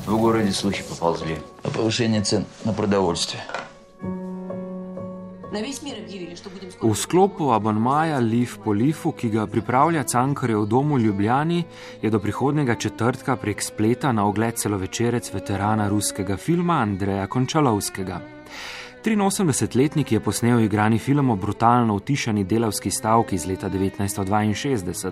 В 0.06 0.16
городе 0.16 0.52
слухи 0.52 0.82
поползли 0.88 1.38
о 1.62 1.70
повышении 1.70 2.20
цен 2.22 2.44
на 2.64 2.72
продовольствие. 2.72 3.42
V 6.81 6.95
sklopu 6.95 7.51
abonmaja 7.53 8.17
Lif 8.19 8.57
po 8.63 8.73
Lifu, 8.73 9.11
ki 9.13 9.29
ga 9.29 9.45
pripravlja 9.47 10.03
Cankarjev 10.03 10.65
dom 10.65 10.95
v 10.95 10.99
Ljubljani, 11.03 11.63
je 12.01 12.09
do 12.09 12.19
prihodnega 12.19 12.75
četrtka 12.75 13.35
prek 13.35 13.61
spleta 13.61 14.11
na 14.11 14.25
ogled 14.25 14.57
celovečerec 14.57 15.29
veterana 15.33 15.87
ruskega 15.89 16.37
filma 16.37 16.79
Andreja 16.81 17.27
Končalovskega. 17.27 18.19
83-letnik 19.05 20.11
je 20.11 20.19
posnel 20.19 20.59
igrani 20.59 20.99
film 20.99 21.29
o 21.29 21.35
brutalno 21.35 21.95
utišani 21.95 22.43
delavski 22.43 22.91
stavki 22.91 23.35
iz 23.35 23.45
leta 23.45 23.69
1962, 23.69 25.11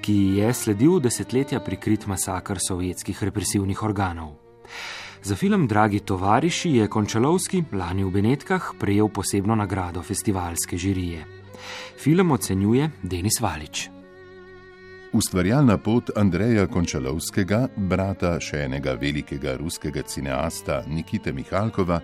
ki 0.00 0.16
je 0.38 0.52
sledil 0.54 1.00
desetletja 1.00 1.60
prikrit 1.60 2.06
masakr 2.06 2.56
sovjetskih 2.68 3.22
represivnih 3.22 3.82
organov. 3.82 4.32
Za 5.26 5.34
film 5.36 5.66
Dragi 5.66 6.00
tovariši 6.00 6.70
je 6.70 6.88
Končalovski 6.88 7.64
lani 7.72 8.04
v 8.04 8.10
Benetkah 8.10 8.62
prejel 8.78 9.08
posebno 9.08 9.54
nagrado 9.54 10.02
festivalske 10.02 10.78
žirije. 10.78 11.24
Film 11.98 12.30
ocenjuje 12.30 12.90
Denis 13.02 13.40
Valič. 13.40 13.88
Ustvarjalna 15.12 15.78
pot 15.78 16.10
Andreja 16.16 16.68
Končalovskega, 16.70 17.66
brata 17.76 18.36
še 18.40 18.68
enega 18.68 18.94
velikega 18.94 19.56
ruskega 19.58 20.06
cineasta 20.06 20.84
Nikite 20.86 21.32
Mihalkova, 21.32 22.00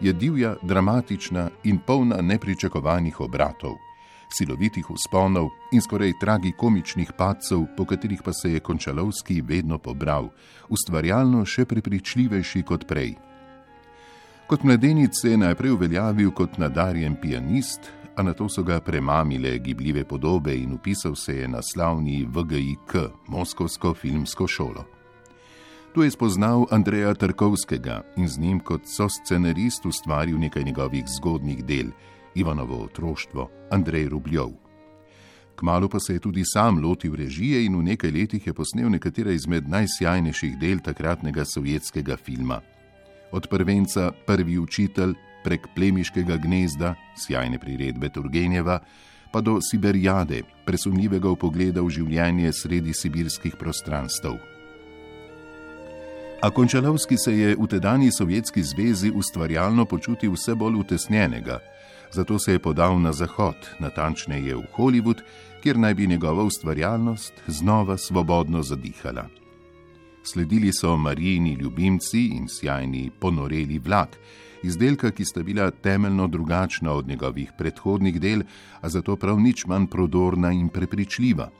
je 0.00 0.12
divja, 0.12 0.56
dramatična 0.62 1.48
in 1.64 1.80
polna 1.80 2.20
nepričakovanih 2.20 3.20
obratov 3.20 3.85
silovitih 4.30 4.90
usponov 4.90 5.50
in 5.72 5.82
skoraj 5.82 6.12
tragikomičnih 6.20 7.12
padcev, 7.18 7.66
po 7.76 7.84
katerih 7.84 8.22
pa 8.24 8.32
se 8.32 8.52
je 8.52 8.60
Končalovski 8.60 9.40
vedno 9.40 9.78
pobral, 9.78 10.30
ustvarjalno 10.68 11.44
še 11.44 11.64
prepričljivejši 11.64 12.62
kot 12.62 12.86
prej. 12.86 13.14
Kot 14.46 14.62
mladenic 14.62 15.10
se 15.20 15.30
je 15.30 15.36
najprej 15.36 15.70
uveljavil 15.74 16.30
kot 16.30 16.58
nadarjen 16.58 17.16
pianist, 17.22 17.90
a 18.16 18.22
na 18.22 18.32
to 18.32 18.48
so 18.48 18.62
ga 18.62 18.80
premamile 18.80 19.58
gibljive 19.58 20.04
podobe 20.04 20.54
in 20.56 20.72
upisal 20.72 21.14
se 21.14 21.36
je 21.36 21.48
na 21.48 21.62
slavni 21.62 22.24
VGIK, 22.24 22.94
Moskovsko 23.28 23.94
filmsko 23.94 24.46
šolo. 24.46 24.84
Tu 25.94 26.02
je 26.02 26.10
spoznal 26.10 26.66
Andreja 26.70 27.14
Trkovskega 27.14 28.02
in 28.16 28.28
z 28.28 28.38
njim 28.38 28.60
kot 28.60 28.82
so 28.84 29.08
scenarist 29.08 29.86
ustvaril 29.86 30.38
nekaj 30.38 30.64
njegovih 30.64 31.04
zgodnih 31.08 31.64
del, 31.64 31.90
Ivanovo 32.36 32.84
otroštvo, 32.84 33.50
Andrej 33.70 34.08
Rubljov. 34.08 34.50
Kmalo 35.56 35.88
pa 35.88 36.00
se 36.00 36.12
je 36.12 36.20
tudi 36.20 36.42
sam 36.44 36.84
lotil 36.84 37.14
režije 37.14 37.64
in 37.64 37.76
v 37.78 37.82
nekaj 37.82 38.10
letih 38.10 38.46
je 38.46 38.52
posnel 38.52 38.90
nekatera 38.90 39.32
izmed 39.32 39.68
najsjajnejših 39.68 40.58
del 40.60 40.78
takratnega 40.84 41.44
sovjetskega 41.44 42.16
filma. 42.16 42.60
Od 43.32 43.48
prvenca 43.48 44.12
Prvi 44.26 44.58
učitelj 44.58 45.14
prek 45.44 45.68
plemiškega 45.74 46.36
gnezda, 46.36 46.94
sjajne 47.16 47.58
priredbe 47.58 48.08
Turgenjeva, 48.08 48.80
pa 49.32 49.40
do 49.40 49.56
Siberijade, 49.60 50.42
presunljivega 50.66 51.32
pogleda 51.40 51.80
v 51.82 51.90
življenje 51.90 52.52
sredi 52.52 52.92
sibirskih 52.94 53.56
prostranstv. 53.56 54.36
A 56.42 56.50
Končalovski 56.50 57.16
se 57.16 57.32
je 57.38 57.56
v 57.56 57.66
tedajni 57.66 58.12
Sovjetski 58.12 58.62
zvezi 58.62 59.10
ustvarjalno 59.10 59.86
počutil 59.88 60.36
vse 60.36 60.54
bolj 60.54 60.76
utesnjenega 60.84 61.60
zato 62.12 62.38
se 62.38 62.52
je 62.52 62.58
podal 62.58 63.00
na 63.00 63.12
zahod, 63.12 63.56
natančneje 63.78 64.56
v 64.56 64.62
Hollywood, 64.76 65.22
kjer 65.62 65.78
naj 65.78 65.94
bi 65.94 66.06
njegova 66.06 66.42
ustvarjalnost 66.42 67.32
znova 67.46 67.96
svobodno 67.96 68.62
zadihala. 68.62 69.26
Sledili 70.22 70.72
so 70.72 70.96
Marijini 70.96 71.52
ljubimci 71.52 72.26
in 72.26 72.48
sjajni 72.48 73.10
ponoreli 73.20 73.78
vlak, 73.78 74.16
izdelka, 74.62 75.10
ki 75.10 75.24
sta 75.24 75.42
bila 75.42 75.70
temeljno 75.70 76.26
drugačna 76.26 76.92
od 76.92 77.08
njegovih 77.08 77.52
predhodnih 77.58 78.20
del, 78.20 78.42
a 78.80 78.88
zato 78.88 79.16
prav 79.16 79.40
nič 79.40 79.66
manj 79.66 79.86
prodorna 79.86 80.52
in 80.52 80.68
prepričljiva. 80.68 81.50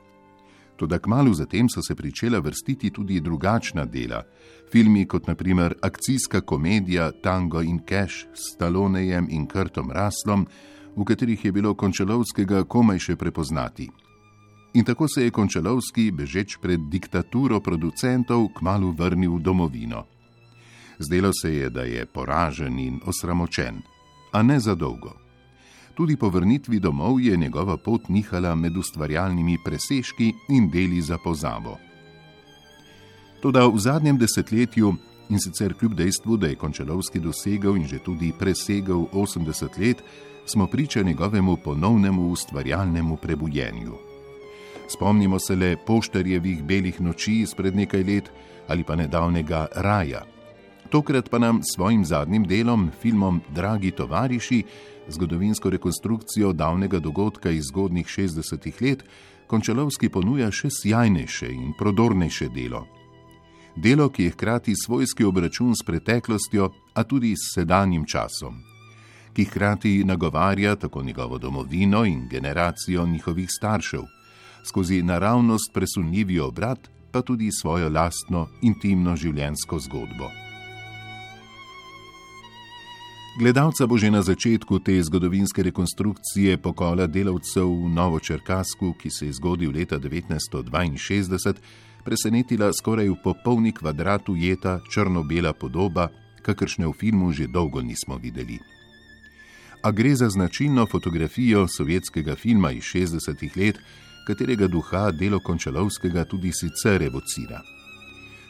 Toda 0.77 0.99
kmalo 0.99 1.33
zatem 1.33 1.69
so 1.69 1.81
se 1.81 1.95
začela 2.03 2.39
vrstiti 2.39 2.89
tudi 2.89 3.19
drugačna 3.19 3.85
dela, 3.85 4.23
filmi 4.71 5.05
kot 5.05 5.27
naprimer 5.27 5.73
akcijska 5.81 6.41
komedija 6.41 7.11
Tango 7.11 7.61
in 7.61 7.79
Cash 7.89 8.25
s 8.33 8.53
Stalonejem 8.53 9.27
in 9.29 9.47
Krtom 9.47 9.91
Raslom, 9.91 10.47
v 10.95 11.03
katerih 11.03 11.45
je 11.45 11.51
bilo 11.51 11.73
Končalovskega 11.73 12.63
komaj 12.63 12.99
še 12.99 13.15
prepoznati. 13.15 13.89
In 14.73 14.85
tako 14.85 15.07
se 15.07 15.23
je 15.23 15.31
Končalovski, 15.31 16.11
bežeč 16.11 16.57
pred 16.61 16.79
diktaturo 16.91 17.59
producentov, 17.59 18.53
kmalo 18.53 18.91
vrnil 18.91 19.37
v 19.37 19.41
domovino. 19.41 20.05
Zdelo 20.99 21.31
se 21.33 21.53
je, 21.53 21.69
da 21.69 21.81
je 21.81 22.05
poražen 22.05 22.79
in 22.79 22.99
osramočen, 23.05 23.81
a 24.31 24.43
ne 24.43 24.59
za 24.59 24.75
dolgo. 24.75 25.26
Tudi 25.97 26.17
po 26.17 26.29
vrnitvi 26.29 26.79
domov 26.79 27.21
je 27.21 27.37
njegova 27.37 27.77
pot 27.77 28.09
nihala 28.09 28.55
med 28.55 28.77
ustvarjalnimi 28.77 29.57
presežki 29.65 30.33
in 30.49 30.69
deli 30.69 31.01
za 31.01 31.17
pozabo. 31.17 31.77
Toda 33.41 33.65
v 33.65 33.79
zadnjem 33.79 34.17
desetletju 34.17 34.93
In 35.29 35.39
sicer 35.39 35.73
kljub 35.73 35.93
dejstvu, 35.93 36.37
da 36.37 36.47
je 36.47 36.55
Končalovski 36.55 37.19
dosegel 37.19 37.75
in 37.77 37.87
že 37.87 37.99
tudi 37.99 38.31
presegel 38.39 39.07
80 39.11 39.79
let, 39.79 40.03
smo 40.45 40.67
priča 40.67 41.01
njegovemu 41.01 41.57
ponovnemu 41.57 42.31
ustvarjalnemu 42.31 43.17
prebujenju. 43.17 43.93
Spomnimo 44.87 45.39
se 45.39 45.55
le 45.55 45.75
poštarjevih 45.85 46.63
belih 46.63 47.01
noči 47.01 47.41
izpred 47.41 47.75
nekaj 47.75 48.03
let 48.03 48.31
ali 48.67 48.83
pa 48.83 48.95
nedavnega 48.95 49.67
Raja. 49.75 50.36
Tokrat 50.89 51.29
pa 51.29 51.39
nam 51.39 51.59
s 51.63 51.75
svojim 51.75 52.05
zadnjim 52.05 52.43
delom, 52.43 52.91
filmom 53.01 53.41
Dragi 53.55 53.91
tovariši, 53.91 54.63
zgodovinsko 55.07 55.69
rekonstrukcijo 55.69 56.53
davnega 56.53 56.99
dogodka 56.99 57.49
iz 57.49 57.63
zgodnih 57.67 58.07
60-ih 58.07 58.81
let, 58.81 59.03
Končalovski 59.47 60.09
ponuja 60.09 60.49
še 60.51 60.67
sjajnejše 60.71 61.47
in 61.51 61.71
prodornejše 61.79 62.49
delo. 62.51 62.85
Delo, 63.75 64.09
ki 64.09 64.23
je 64.23 64.31
hkrati 64.31 64.73
svojski 64.75 65.23
obračun 65.23 65.75
s 65.75 65.85
preteklostjo, 65.87 66.71
a 66.93 67.03
tudi 67.03 67.31
s 67.35 67.53
sedanjim 67.55 68.05
časom, 68.05 68.57
ki 69.33 69.45
hkrati 69.45 70.03
nagovarja 70.03 70.75
tako 70.75 71.03
njegovo 71.03 71.37
domovino 71.37 72.05
in 72.05 72.27
generacijo 72.27 73.05
njihovih 73.05 73.47
staršev, 73.51 74.03
skozi 74.67 75.03
naravnost 75.03 75.71
presunljivi 75.73 76.39
obrat, 76.39 76.89
pa 77.11 77.21
tudi 77.21 77.51
svojo 77.51 77.89
lastno 77.89 78.47
intimno 78.61 79.15
življenjsko 79.15 79.79
zgodbo. 79.79 80.46
Gledalca 83.37 83.85
bo 83.85 84.01
že 84.01 84.09
na 84.09 84.25
začetku 84.25 84.81
te 84.81 84.97
zgodovinske 84.97 85.61
rekonstrukcije 85.61 86.57
pokola 86.57 87.05
delavcev 87.05 87.69
v 87.69 87.85
Novočerkasku, 87.93 88.97
ki 88.97 89.13
se 89.13 89.29
je 89.29 89.37
zgodil 89.37 89.69
leta 89.69 90.01
1962, 90.01 91.53
presenetila 92.01 92.73
skoraj 92.73 93.05
v 93.05 93.21
popolni 93.21 93.69
kvadrat 93.77 94.25
ujeta 94.33 94.81
črno-bela 94.89 95.53
podoba, 95.53 96.09
kakršne 96.41 96.89
v 96.89 96.97
filmu 96.97 97.29
že 97.29 97.45
dolgo 97.45 97.77
nismo 97.85 98.17
videli. 98.17 98.57
A 99.85 99.93
gre 99.93 100.17
za 100.17 100.33
značilno 100.33 100.89
fotografijo 100.89 101.69
sovjetskega 101.69 102.33
filma 102.33 102.73
iz 102.73 102.89
60-ih 102.89 103.53
let, 103.53 103.77
katerega 104.25 104.65
duha 104.65 105.13
delo 105.13 105.37
Končalovskega 105.39 106.25
tudi 106.25 106.49
sicer 106.49 107.05
evocira. 107.05 107.76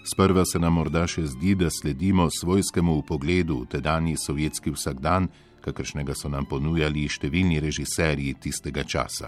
Sprva 0.07 0.45
se 0.45 0.59
nam 0.59 0.77
morda 0.79 1.03
še 1.07 1.25
zdi, 1.27 1.55
da 1.55 1.67
sledimo 1.69 2.29
svojskemu 2.31 3.01
pogledu 3.07 3.57
v 3.61 3.67
tedajni 3.73 4.15
sovjetski 4.15 4.71
vsakdan, 4.71 5.27
kakršnega 5.65 6.15
so 6.15 6.31
nam 6.31 6.47
ponujali 6.47 7.09
številni 7.11 7.59
režiserji 7.59 8.37
tistega 8.39 8.85
časa. 8.87 9.27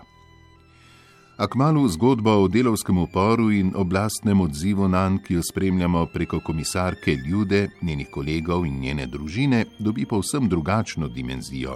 A 1.39 1.47
kmalo 1.47 1.83
zgodba 1.87 2.37
o 2.39 2.47
delovskem 2.51 2.97
uporu 2.99 3.49
in 3.51 3.71
oblastnem 3.75 4.39
odzivu 4.43 4.87
na 4.91 5.05
nj, 5.09 5.19
ki 5.23 5.37
jo 5.37 5.43
spremljamo 5.43 6.05
preko 6.13 6.39
komisarke 6.43 7.15
Ljude, 7.15 7.69
njenih 7.81 8.07
kolegov 8.11 8.65
in 8.67 8.79
njene 8.79 9.07
družine, 9.07 9.65
dobi 9.79 10.07
povsem 10.07 10.49
drugačno 10.51 11.07
dimenzijo. 11.07 11.75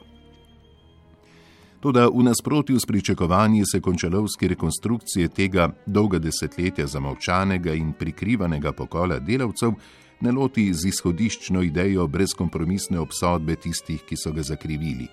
Toda 1.84 2.08
v 2.08 2.24
nasprotju 2.24 2.80
s 2.80 2.86
pričakovanji 2.86 3.64
se 3.72 3.82
končalovske 3.82 4.48
rekonstrukcije 4.48 5.28
tega 5.28 5.70
dolga 5.86 6.20
desetletja 6.20 6.88
zamovčanega 6.88 7.74
in 7.74 7.92
prikrivanega 7.94 8.72
pokola 8.72 9.20
delavcev 9.20 9.74
ne 10.22 10.32
loti 10.32 10.74
z 10.74 10.88
izhodiščno 10.88 11.62
idejo 11.62 12.08
brezkompromisne 12.08 13.00
obsodbe 13.00 13.56
tistih, 13.56 14.00
ki 14.08 14.16
so 14.16 14.32
ga 14.32 14.42
zakrivili. 14.42 15.08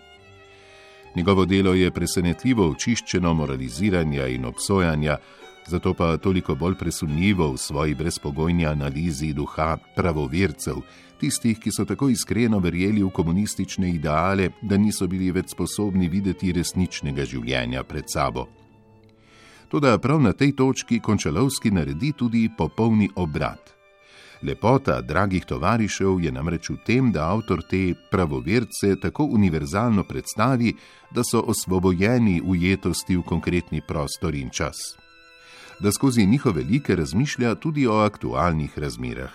Njegovo 1.17 1.45
delo 1.45 1.75
je 1.75 1.91
presenetljivo 1.91 2.71
očiščeno 2.71 3.35
moraliziranja 3.35 4.27
in 4.27 4.45
obsojanja, 4.45 5.17
zato 5.67 5.95
pa 5.95 6.17
toliko 6.17 6.55
bolj 6.55 6.75
presunljivo 6.75 7.53
v 7.53 7.59
svoji 7.59 7.95
brezpogojni 7.95 8.67
analizi 8.67 9.33
duha 9.33 9.77
pravovercev, 9.97 10.83
tistih, 11.21 11.59
ki 11.61 11.71
so 11.73 11.85
tako 11.85 12.09
iskreno 12.09 12.59
verjeli 12.59 13.03
v 13.03 13.11
komunistične 13.11 13.91
ideale, 13.91 14.51
da 14.63 14.77
niso 14.77 15.07
bili 15.07 15.31
več 15.33 15.53
sposobni 15.53 16.09
videti 16.09 16.53
resničnega 16.53 17.25
življenja 17.25 17.85
pred 17.85 18.09
sabo. 18.09 18.49
Toda 19.71 19.99
prav 19.99 20.23
na 20.23 20.33
tej 20.33 20.57
točki 20.59 20.99
Končalovski 21.01 21.71
naredi 21.71 22.13
tudi 22.13 22.49
popolni 22.59 23.11
obrat. 23.17 23.77
Lepota 24.43 25.01
dragih 25.01 25.45
tovarišev 25.45 26.21
je 26.25 26.33
namreč 26.33 26.71
v 26.71 26.79
tem, 26.87 27.13
da 27.13 27.29
avtor 27.29 27.61
te 27.63 27.93
pravoverce 28.11 28.97
tako 29.03 29.29
univerzalno 29.37 30.05
predstavi, 30.09 30.73
da 31.15 31.23
so 31.23 31.45
osvobojeni 31.45 32.41
ujetosti 32.41 33.17
v 33.17 33.23
konkretni 33.23 33.83
prostor 33.85 34.35
in 34.35 34.51
čas. 34.51 34.97
Da 35.81 35.93
skozi 35.93 36.27
njihove 36.27 36.63
like 36.63 36.97
razmišlja 36.97 37.55
tudi 37.55 37.87
o 37.87 37.97
aktualnih 37.99 38.79
razmerah 38.79 39.31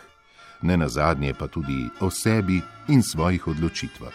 ne 0.65 0.77
na 0.77 0.88
zadnje 0.88 1.34
pa 1.34 1.47
tudi 1.47 1.89
o 1.99 2.10
sebi 2.10 2.62
in 2.88 3.03
svojih 3.03 3.47
odločitvah. 3.47 4.13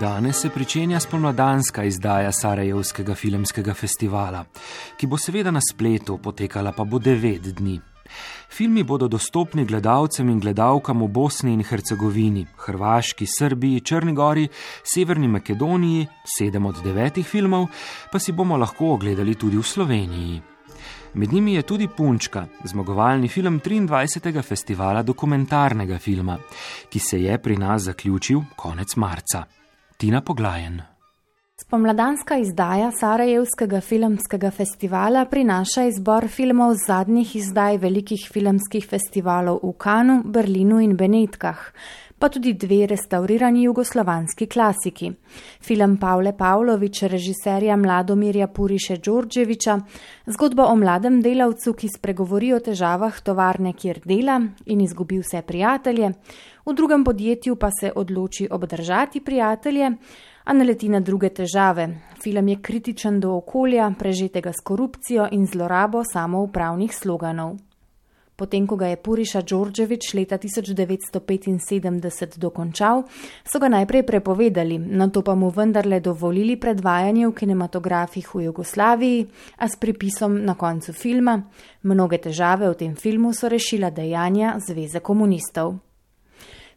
Danes 0.00 0.40
se 0.40 0.50
pričenja 0.50 1.00
spomladanska 1.00 1.84
izdaja 1.84 2.32
Sarajevskega 2.32 3.14
filmskega 3.14 3.74
festivala, 3.74 4.44
ki 4.96 5.06
bo 5.06 5.18
seveda 5.18 5.50
na 5.50 5.60
spletu, 5.72 6.18
potekala 6.18 6.72
pa 6.72 6.84
bo 6.84 6.98
devet 6.98 7.42
dni. 7.42 7.80
Filmi 8.48 8.82
bodo 8.82 9.08
dostopni 9.08 9.64
gledalcem 9.64 10.28
in 10.28 10.40
gledalkam 10.40 11.02
v 11.04 11.08
Bosni 11.08 11.52
in 11.52 11.62
Hercegovini, 11.62 12.46
Hrvaški, 12.64 13.26
Srbiji, 13.26 13.80
Črnigori, 13.80 14.48
Severni 14.82 15.28
Makedoniji, 15.28 16.06
sedem 16.24 16.66
od 16.66 16.80
devetih 16.82 17.26
filmov 17.26 17.68
pa 18.10 18.18
si 18.18 18.32
bomo 18.32 18.56
lahko 18.56 18.94
ogledali 18.96 19.34
tudi 19.34 19.56
v 19.56 19.62
Sloveniji. 19.62 20.42
Med 21.14 21.32
njimi 21.32 21.54
je 21.54 21.62
tudi 21.62 21.88
Punčka, 21.88 22.46
zmagovalni 22.64 23.28
film 23.28 23.60
23. 23.60 24.42
festivala 24.42 25.02
dokumentarnega 25.02 25.98
filma, 25.98 26.38
ki 26.88 26.98
se 26.98 27.22
je 27.22 27.38
pri 27.38 27.56
nas 27.56 27.82
zaključil 27.82 28.40
konec 28.56 28.96
marca. 28.96 29.44
Tina 29.96 30.20
Poglajen. 30.20 30.87
Spomladanska 31.58 32.36
izdaja 32.38 32.92
Sarajevskega 32.94 33.80
filmskega 33.82 34.50
festivala 34.54 35.24
prinaša 35.26 35.88
izbor 35.88 36.28
filmov 36.30 36.76
zadnjih 36.86 37.32
izdaj 37.36 37.80
velikih 37.82 38.28
filmskih 38.32 38.86
festivalov 38.86 39.58
v 39.64 39.72
Kanu, 39.74 40.20
Berlinu 40.22 40.78
in 40.78 40.94
Benetkah, 40.96 41.64
pa 42.18 42.28
tudi 42.28 42.52
dve 42.54 42.86
restaurirani 42.86 43.64
jugoslovanski 43.64 44.46
klasiki. 44.46 45.10
Film 45.60 45.96
Pavle 45.98 46.36
Pavlović, 46.38 47.02
režiserja 47.02 47.76
Mladomirja 47.76 48.46
Puriše 48.46 48.96
Đorđeviča, 48.96 49.80
zgodba 50.26 50.70
o 50.70 50.76
mladem 50.76 51.18
delavcu, 51.22 51.74
ki 51.74 51.90
spregovori 51.96 52.52
o 52.54 52.60
težavah 52.60 53.18
tovarne, 53.20 53.74
kjer 53.74 53.98
dela 54.04 54.38
in 54.66 54.86
izgubi 54.86 55.18
vse 55.18 55.42
prijatelje, 55.42 56.14
v 56.66 56.74
drugem 56.74 57.04
podjetju 57.04 57.56
pa 57.56 57.70
se 57.80 57.92
odloči 57.96 58.48
obdržati 58.50 59.20
prijatelje, 59.20 59.90
a 60.48 60.52
naleti 60.52 60.88
na 60.88 61.00
druge 61.00 61.28
težave. 61.28 61.88
Film 62.22 62.48
je 62.48 62.56
kritičen 62.62 63.20
do 63.20 63.36
okolja, 63.36 63.92
prežetega 63.98 64.52
s 64.52 64.60
korupcijo 64.64 65.28
in 65.30 65.46
zlorabo 65.46 66.02
samoupravnih 66.12 66.94
sloganov. 66.94 67.56
Potem, 68.36 68.66
ko 68.66 68.76
ga 68.78 68.86
je 68.86 68.96
Puriša 68.96 69.42
Đorđevič 69.42 70.14
leta 70.14 70.38
1975 70.38 72.38
dokončal, 72.38 73.02
so 73.44 73.58
ga 73.58 73.68
najprej 73.68 74.02
prepovedali, 74.06 74.78
na 74.78 75.10
to 75.10 75.22
pa 75.26 75.34
mu 75.34 75.50
vendarle 75.50 76.00
dovolili 76.00 76.56
predvajanje 76.56 77.26
v 77.26 77.34
kinematografih 77.34 78.34
v 78.34 78.42
Jugoslaviji, 78.46 79.26
a 79.58 79.68
s 79.68 79.76
pripisom 79.76 80.44
na 80.44 80.54
koncu 80.54 80.92
filma: 80.92 81.42
Mnoge 81.82 82.18
težave 82.18 82.70
v 82.70 82.74
tem 82.74 82.96
filmu 82.96 83.32
so 83.34 83.48
rešila 83.48 83.90
dejanja 83.90 84.58
Zveze 84.62 85.00
komunistov. 85.00 85.87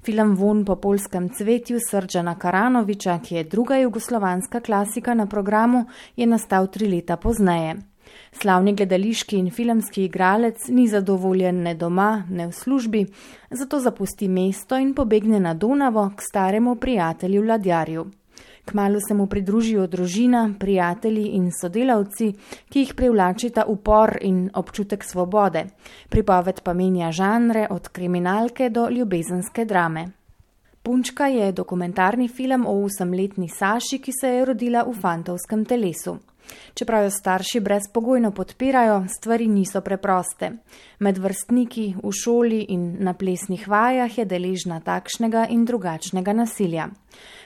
Film 0.04 0.36
Von 0.36 0.66
po 0.66 0.76
polskem 0.76 1.30
cvetju 1.30 1.78
Srđana 1.90 2.36
Karanoviča, 2.40 3.20
ki 3.20 3.36
je 3.36 3.44
druga 3.44 3.76
jugoslovanska 3.78 4.60
klasika 4.60 5.14
na 5.14 5.26
programu, 5.26 5.86
je 6.16 6.26
nastal 6.26 6.68
tri 6.68 6.88
leta 6.88 7.18
pozneje. 7.18 7.76
Slavni 8.32 8.74
gledališki 8.76 9.38
in 9.38 9.52
filmski 9.52 10.06
igralec 10.06 10.68
ni 10.68 10.88
zadovoljen 10.88 11.62
ne 11.62 11.76
doma, 11.76 12.24
ne 12.30 12.48
v 12.48 12.52
službi, 12.52 13.06
zato 13.52 13.80
zapusti 13.80 14.28
mesto 14.28 14.78
in 14.78 14.94
pobegne 14.94 15.40
na 15.40 15.54
Donavo 15.54 16.10
k 16.16 16.22
staremu 16.22 16.76
prijatelju 16.76 17.44
Ladjarju. 17.44 18.06
Kmalo 18.66 19.00
se 19.08 19.14
mu 19.14 19.28
pridružijo 19.28 19.88
družina, 19.88 20.54
prijatelji 20.60 21.28
in 21.36 21.50
sodelavci, 21.62 22.32
ki 22.70 22.80
jih 22.80 22.94
privlačita 22.94 23.66
upor 23.68 24.18
in 24.22 24.50
občutek 24.54 25.04
svobode. 25.04 25.66
Pripoved 26.10 26.62
pa 26.64 26.74
menja 26.74 27.12
žanre 27.12 27.68
od 27.70 27.90
kriminalke 27.90 28.70
do 28.70 28.90
ljubezenske 28.90 29.66
drame. 29.66 30.12
Punčka 30.84 31.28
je 31.28 31.52
dokumentarni 31.52 32.28
film 32.28 32.66
o 32.66 32.84
osemletni 32.84 33.50
Saši, 33.50 34.00
ki 34.00 34.12
se 34.22 34.28
je 34.28 34.46
rodila 34.46 34.84
v 34.84 34.94
fantovskem 35.02 35.66
telesu. 35.66 36.18
Čeprav 36.74 37.04
jo 37.04 37.10
starši 37.10 37.60
brezpogojno 37.60 38.32
podpirajo, 38.32 39.06
stvari 39.18 39.48
niso 39.48 39.82
preproste. 39.82 40.52
Med 41.00 41.18
vrstniki, 41.18 41.96
v 42.04 42.12
šoli 42.12 42.62
in 42.70 42.98
na 43.00 43.14
plesnih 43.14 43.68
vajah 43.68 44.18
je 44.18 44.26
deležna 44.26 44.80
takšnega 44.80 45.48
in 45.50 45.66
drugačnega 45.66 46.34
nasilja. 46.34 46.88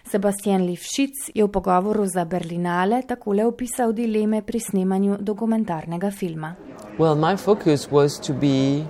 Sebastian 0.06 0.66
Livšic 0.66 1.32
je 1.34 1.44
v 1.44 1.50
pogovoru 1.50 2.06
za 2.06 2.26
Berlinale 2.26 3.02
takole 3.08 3.46
opisal 3.46 3.94
dileme 3.94 4.42
pri 4.42 4.60
snemanju 4.60 5.18
dokumentarnega 5.20 6.12
filma. 6.12 6.56
Well, 7.00 7.16
my 7.16 7.38
focus 7.38 7.90
was 7.92 8.20
to 8.20 8.34
be 8.34 8.86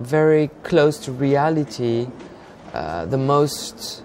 very 0.00 0.50
close 0.62 0.98
to 1.04 1.12
reality, 1.12 2.06
uh, 2.74 3.06
the 3.06 3.16
most 3.16 4.04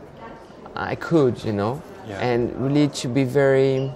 I 0.75 0.95
could, 0.95 1.43
you 1.43 1.53
know, 1.53 1.81
yeah. 2.07 2.19
and 2.19 2.51
really 2.59 2.87
to 3.01 3.07
be 3.07 3.23
very. 3.23 3.91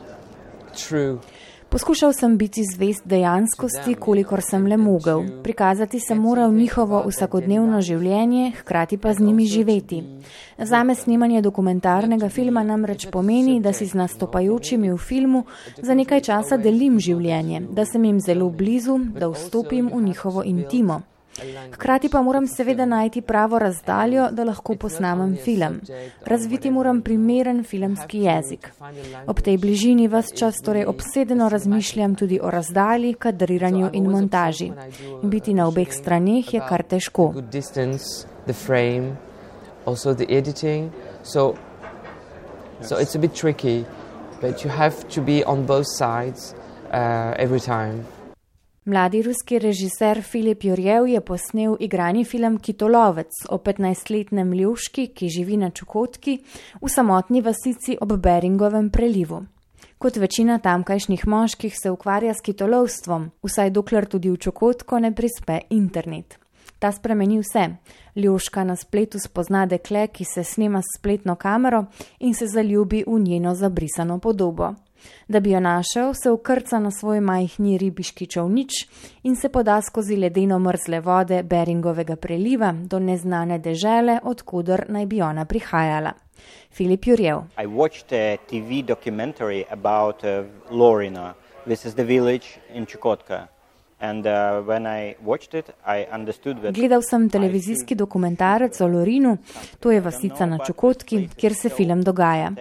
Poskušal 1.69 2.13
sem 2.13 2.37
biti 2.37 2.63
zvest 2.65 3.05
dejanskosti, 3.05 3.93
kolikor 3.95 4.41
sem 4.41 4.65
le 4.65 4.77
mogel. 4.77 5.21
Prikazati 5.43 5.99
sem 5.99 6.17
moral 6.17 6.51
njihovo 6.51 7.03
vsakodnevno 7.05 7.81
življenje, 7.81 8.51
hkrati 8.61 8.97
pa 8.97 9.13
z 9.13 9.21
njimi 9.21 9.45
živeti. 9.45 9.99
Zame 10.57 10.95
snemanje 10.95 11.43
dokumentarnega 11.45 12.29
filma 12.29 12.63
namreč 12.63 13.05
pomeni, 13.11 13.59
da 13.61 13.73
si 13.73 13.85
z 13.85 13.93
nastopajočimi 14.01 14.89
v 14.89 14.97
filmu 14.97 15.43
za 15.77 15.93
nekaj 15.93 16.25
časa 16.25 16.57
delim 16.57 16.97
življenje, 16.99 17.61
da 17.69 17.85
sem 17.85 18.03
jim 18.03 18.19
zelo 18.19 18.49
blizu, 18.49 18.97
da 19.19 19.29
vstopim 19.29 19.93
v 19.93 20.01
njihovo 20.09 20.43
intimo. 20.43 21.03
Hkrati 21.73 22.09
pa 22.09 22.21
moram 22.21 22.47
seveda 22.47 22.85
najti 22.85 23.21
pravo 23.21 23.59
razdaljo, 23.59 24.27
da 24.31 24.43
lahko 24.43 24.75
posnamem 24.75 25.37
film. 25.43 25.79
Razviti 26.25 26.71
moram 26.71 27.01
primeren 27.01 27.63
filmski 27.63 28.19
jezik. 28.19 28.71
Ob 29.27 29.41
tej 29.41 29.57
bližini 29.57 30.07
vas 30.07 30.33
čas 30.39 30.55
torej 30.65 30.85
obsedeno 30.85 31.49
razmišljam 31.49 32.15
tudi 32.15 32.39
o 32.43 32.51
razdalji, 32.51 33.13
kadriranju 33.13 33.89
in 33.93 34.09
montaži. 34.09 34.71
Biti 35.23 35.53
na 35.53 35.67
obeh 35.67 35.93
straneh 35.93 36.53
je 36.53 36.61
kar 36.69 36.83
težko. 36.83 37.33
So 42.81 42.95
it's 42.95 43.13
a 43.15 43.19
bit 43.19 43.33
tricky, 43.33 43.85
but 44.39 44.63
you 44.63 44.69
have 44.69 45.09
to 45.09 45.21
be 45.21 45.43
on 45.43 45.65
both 45.65 45.85
sides 45.85 46.55
uh, 46.93 47.33
every 47.37 47.59
time. 47.59 48.05
Mladi 48.89 49.21
ruski 49.21 49.59
režiser 49.59 50.23
Filip 50.23 50.63
Jurjev 50.63 51.07
je 51.07 51.21
posnel 51.21 51.75
igrani 51.79 52.23
film 52.25 52.57
Kitolovec 52.57 53.29
o 53.49 53.57
15-letnem 53.57 54.53
Ljuški, 54.53 55.07
ki 55.13 55.29
živi 55.29 55.57
na 55.57 55.69
Čukotki 55.69 56.39
v 56.81 56.89
samotni 56.89 57.41
vasici 57.41 57.97
ob 58.01 58.15
Beringovem 58.17 58.89
prelivu. 58.89 59.43
Kot 59.97 60.17
večina 60.17 60.57
tamkajšnjih 60.57 61.27
moških 61.27 61.75
se 61.83 61.91
ukvarja 61.91 62.33
s 62.33 62.41
kitolovstvom, 62.41 63.29
vsaj 63.45 63.69
dokler 63.69 64.09
tudi 64.09 64.33
v 64.33 64.37
Čukotko 64.37 64.99
ne 64.99 65.13
prispe 65.15 65.59
internet. 65.69 66.39
Ta 66.79 66.91
spremeni 66.91 67.39
vse. 67.39 67.69
Ljuška 68.15 68.63
na 68.63 68.75
spletu 68.75 69.19
spozna 69.19 69.65
dekle, 69.65 70.07
ki 70.07 70.25
se 70.25 70.43
snema 70.43 70.81
s 70.81 70.97
spletno 70.97 71.35
kamero 71.35 71.85
in 72.19 72.33
se 72.33 72.47
zaljubi 72.47 73.03
v 73.07 73.19
njeno 73.19 73.55
zabrisano 73.55 74.19
podobo. 74.19 74.73
Da 75.27 75.39
bi 75.39 75.51
jo 75.51 75.59
našel, 75.59 76.13
se 76.13 76.31
ukrca 76.31 76.79
na 76.79 76.91
svoj 76.91 77.19
majhni 77.19 77.77
ribiški 77.77 78.27
čovnič 78.27 78.71
in 79.23 79.35
se 79.35 79.49
poda 79.49 79.81
skozi 79.81 80.15
ledeno 80.15 80.59
mrzle 80.59 80.99
vode 80.99 81.43
Beringovega 81.43 82.15
preliva 82.15 82.73
do 82.73 82.99
neznane 82.99 83.59
dežele, 83.59 84.19
odkudar 84.23 84.85
naj 84.89 85.05
bi 85.05 85.21
ona 85.21 85.45
prihajala. 85.45 86.13
Filip 86.71 87.07
Jurjev. 87.07 87.41
TV 88.47 88.83
dokumentarij 88.87 89.63
o 89.71 90.43
Lorina, 90.71 91.33
to 91.65 91.71
je 91.71 92.05
village 92.05 92.59
in 92.73 92.85
Čukotka. 93.99 95.73
Uh, 96.63 96.73
Gledal 96.73 97.01
sem 97.01 97.29
televizijski 97.29 97.95
dokumentarec 97.95 98.81
o 98.81 98.87
Lorinu, 98.87 99.37
to 99.79 99.91
je 99.91 100.01
vasica 100.01 100.45
na 100.45 100.57
Čukotki, 100.65 101.27
kjer 101.35 101.53
se 101.53 101.69
film 101.69 102.03
dogaja. 102.03 102.51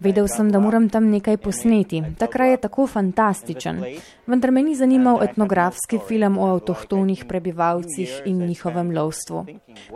Vedel 0.00 0.28
sem, 0.28 0.50
da 0.52 0.60
moram 0.60 0.88
tam 0.88 1.10
nekaj 1.10 1.36
posneti. 1.36 2.02
Ta 2.18 2.26
kraj 2.26 2.50
je 2.50 2.56
tako 2.56 2.86
fantastičen. 2.86 3.84
Vendar 4.26 4.50
me 4.50 4.62
ni 4.62 4.74
zanimal 4.74 5.18
etnografski 5.22 5.98
film 6.08 6.38
o 6.38 6.46
avtohtonih 6.46 7.24
prebivalcih 7.28 8.22
in 8.24 8.38
njihovem 8.46 8.90
lovstvu. 8.90 9.44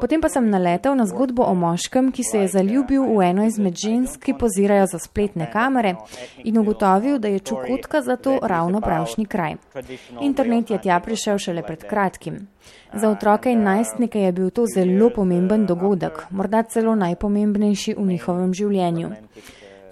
Potem 0.01 0.21
pa 0.21 0.29
sem 0.29 0.51
naletel 0.51 0.97
na 0.97 1.07
zgodbo 1.07 1.43
o 1.49 1.55
moškem, 1.55 2.11
ki 2.13 2.25
se 2.25 2.43
je 2.43 2.49
zaljubil 2.49 3.07
v 3.09 3.23
eno 3.31 3.47
izmed 3.49 3.77
žensk, 3.77 4.21
ki 4.21 4.37
pozirajo 4.37 4.87
za 4.93 4.99
spletne 4.99 5.49
kamere 5.53 5.95
in 6.45 6.59
ugotovil, 6.59 7.19
da 7.19 7.29
je 7.29 7.41
Čukotka 7.41 8.03
zato 8.03 8.39
ravno 8.43 8.81
pravšnji 8.81 9.25
kraj. 9.27 9.57
Internet 10.21 10.71
je 10.71 10.81
tja 10.83 11.01
prišel 11.01 11.39
šele 11.39 11.63
pred 11.63 11.89
kratkim. 11.89 12.49
Za 12.95 13.11
otroke 13.11 13.53
in 13.53 13.63
najstnike 13.63 14.21
je 14.21 14.33
bil 14.33 14.51
to 14.51 14.67
zelo 14.75 15.11
pomemben 15.11 15.67
dogodek, 15.67 16.27
morda 16.31 16.63
celo 16.63 16.95
najpomembnejši 16.95 17.95
v 17.95 18.07
njihovem 18.13 18.55
življenju. 18.55 19.11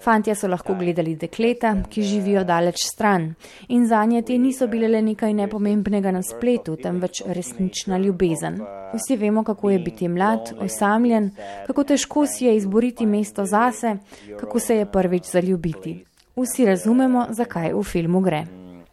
Fantje 0.07 0.35
so 0.39 0.47
lahko 0.47 0.71
gledali 0.79 1.17
dekleta, 1.19 1.73
ki 1.91 2.01
živijo 2.01 2.45
daleč 2.47 2.85
stran 2.87 3.33
in 3.67 3.87
za 3.87 4.05
nje 4.05 4.21
te 4.21 4.37
niso 4.39 4.67
bile 4.71 4.87
le 4.87 5.01
nekaj 5.03 5.33
nepomembnega 5.33 6.13
na 6.15 6.21
spletu, 6.23 6.77
temveč 6.79 7.21
resnična 7.27 7.97
ljubezen. 7.97 8.61
Vsi 8.93 9.17
vemo, 9.19 9.43
kako 9.43 9.69
je 9.69 9.79
biti 9.79 10.07
mlad, 10.07 10.53
osamljen, 10.63 11.31
kako 11.67 11.83
težko 11.83 12.23
si 12.25 12.45
je 12.45 12.55
izboriti 12.55 13.05
mesto 13.05 13.45
zase, 13.45 13.97
kako 14.39 14.59
se 14.59 14.77
je 14.77 14.85
prvič 14.91 15.27
zaljubiti. 15.31 15.97
Vsi 16.35 16.65
razumemo, 16.65 17.25
zakaj 17.29 17.73
v 17.73 17.83
filmu 17.83 18.21
gre 18.21 18.45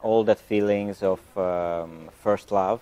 all 0.04 0.22
that 0.24 0.38
feelings 0.38 1.02
of 1.02 1.20
um, 1.36 2.10
first 2.22 2.52
love. 2.52 2.80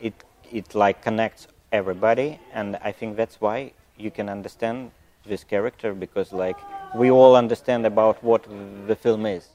It 0.00 0.14
it 0.52 0.74
like 0.74 1.02
connects 1.02 1.48
everybody, 1.72 2.38
and 2.52 2.78
I 2.82 2.92
think 2.92 3.16
that's 3.16 3.40
why 3.40 3.72
you 3.98 4.10
can 4.10 4.28
understand 4.28 4.90
this 5.26 5.44
character 5.44 5.94
because 5.94 6.32
like 6.32 6.56
we 6.94 7.10
all 7.10 7.36
understand 7.36 7.86
about 7.86 8.22
what 8.22 8.44
the 8.86 8.96
film 8.96 9.26
is. 9.26 9.48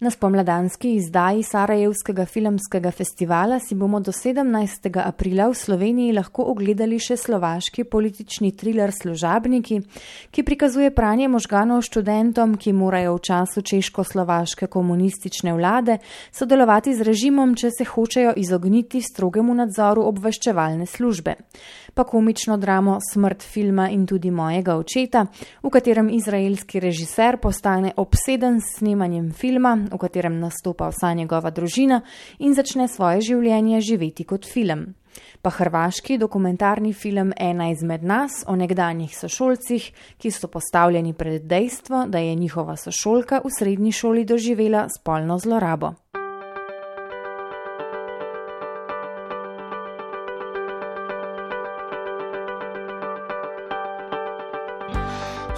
Na 0.00 0.10
spomladanski 0.10 0.94
izdaji 0.94 1.42
Sarajevskega 1.42 2.24
filmskega 2.26 2.90
festivala 2.90 3.58
si 3.58 3.74
bomo 3.74 4.00
do 4.00 4.12
17. 4.12 4.98
aprila 5.04 5.46
v 5.48 5.54
Sloveniji 5.54 6.12
lahko 6.12 6.42
ogledali 6.50 6.98
še 6.98 7.14
slovaški 7.16 7.84
politični 7.84 8.50
thriller 8.58 8.90
Služabniki, 8.90 9.78
ki 10.34 10.42
prikazuje 10.42 10.90
pranje 10.90 11.28
možganov 11.30 11.84
študentom, 11.86 12.56
ki 12.58 12.72
morajo 12.74 13.14
v 13.14 13.22
času 13.22 13.62
češko-slovaške 13.62 14.66
komunistične 14.66 15.54
vlade 15.54 16.00
sodelovati 16.32 16.94
z 16.94 17.06
režimom, 17.06 17.54
če 17.54 17.70
se 17.70 17.86
hočejo 17.86 18.34
izogniti 18.36 18.98
strogemu 18.98 19.54
nadzoru 19.54 20.08
obveščevalne 20.10 20.90
službe. 20.90 21.36
Pa 21.94 22.02
komično 22.02 22.56
dramo 22.58 22.98
Smrt 23.12 23.46
filma 23.46 23.86
in 23.94 24.06
tudi 24.10 24.34
mojega 24.34 24.74
očeta, 24.74 25.26
v 25.62 25.70
katerem 25.70 26.10
izraelski 26.10 26.82
režiser 26.82 27.38
postane 27.38 27.94
obseden 27.96 28.58
s 28.58 28.80
snemanjem 28.82 29.30
filma, 29.30 29.78
v 29.94 30.02
katerem 30.02 30.40
nastopa 30.40 30.90
vsa 30.90 31.14
njegova 31.14 31.50
družina 31.50 32.02
in 32.38 32.54
začne 32.54 32.88
svoje 32.88 33.22
življenje 33.30 33.80
živeti 33.80 34.24
kot 34.24 34.46
film. 34.46 34.94
Pa 35.42 35.50
hrvaški 35.50 36.18
dokumentarni 36.18 36.92
film 36.92 37.32
Ena 37.38 37.70
izmed 37.70 38.02
nas 38.02 38.42
o 38.46 38.56
nekdanjih 38.56 39.14
sošolcih, 39.14 39.90
ki 40.18 40.30
so 40.30 40.48
postavljeni 40.48 41.14
pred 41.14 41.46
dejstvo, 41.46 42.06
da 42.08 42.18
je 42.18 42.34
njihova 42.34 42.76
sošolka 42.76 43.40
v 43.44 43.52
srednji 43.58 43.92
šoli 43.92 44.24
doživela 44.24 44.88
spolno 44.90 45.38
zlorabo. 45.38 45.94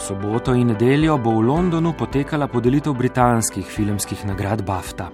Soboto 0.06 0.54
in 0.54 0.68
nedeljo 0.70 1.18
bo 1.18 1.30
v 1.30 1.42
Londonu 1.42 1.90
potekala 1.98 2.46
podelitev 2.46 2.94
britanskih 2.94 3.66
filmskih 3.66 4.20
nagrad 4.24 4.62
BAFTA. 4.62 5.08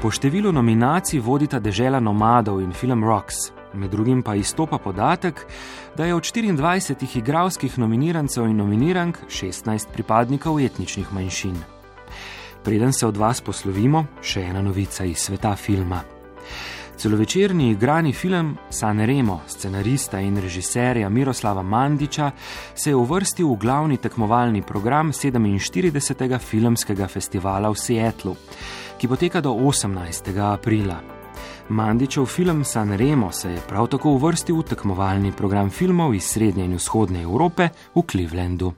Po 0.00 0.08
številu 0.08 0.48
nominacij 0.48 1.20
vodita 1.20 1.60
Dežela 1.60 2.00
nomadov 2.00 2.62
in 2.64 2.72
film 2.72 3.04
Rocks, 3.04 3.52
med 3.76 3.92
drugim 3.92 4.22
pa 4.24 4.32
izstopa 4.32 4.78
podatek, 4.80 5.44
da 5.96 6.08
je 6.08 6.14
od 6.16 6.24
24 6.24 7.18
igralskih 7.18 7.78
nominirancev 7.78 8.48
in 8.48 8.56
nominirank 8.56 9.18
16 9.28 9.92
pripadnikov 9.92 10.56
etničnih 10.56 11.12
manjšin. 11.12 11.58
Preden 12.64 12.92
se 12.92 13.06
od 13.06 13.16
vas 13.16 13.44
poslovimo, 13.44 14.06
še 14.22 14.48
ena 14.48 14.64
novica 14.64 15.04
iz 15.04 15.18
sveta 15.28 15.52
filma. 15.56 16.00
Celovečerni 16.98 17.70
igrani 17.70 18.12
film 18.12 18.56
San 18.70 19.00
Remo, 19.06 19.40
scenarista 19.46 20.18
in 20.18 20.40
režiserja 20.40 21.08
Miroslava 21.08 21.62
Mandiča, 21.62 22.30
se 22.74 22.90
je 22.90 22.96
uvrstil 22.96 23.46
v 23.48 23.56
glavni 23.56 23.96
tekmovalni 23.96 24.62
program 24.62 25.12
47. 25.12 26.38
filmskega 26.38 27.08
festivala 27.08 27.70
v 27.70 27.78
Seattlu, 27.78 28.34
ki 28.98 29.08
poteka 29.08 29.40
do 29.40 29.52
18. 29.54 30.38
aprila. 30.42 30.98
Mandičev 31.68 32.26
film 32.26 32.64
San 32.64 32.92
Remo 32.92 33.32
se 33.32 33.50
je 33.50 33.60
prav 33.68 33.86
tako 33.86 34.10
uvrstil 34.18 34.56
v 34.56 34.62
tekmovalni 34.62 35.32
program 35.32 35.70
filmov 35.70 36.14
iz 36.14 36.24
srednje 36.24 36.64
in 36.64 36.74
vzhodne 36.74 37.22
Evrope 37.22 37.68
v 37.94 38.02
Clevelandu. 38.10 38.74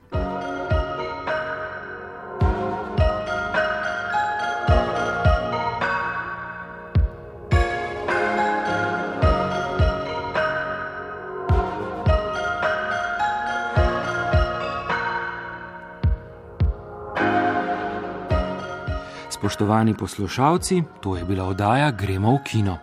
Spoštovani 19.51 19.93
poslušalci, 19.93 20.83
to 21.01 21.17
je 21.17 21.25
bila 21.25 21.43
oddaja 21.43 21.91
Gremo 21.91 22.35
v 22.35 22.39
kino. 22.43 22.77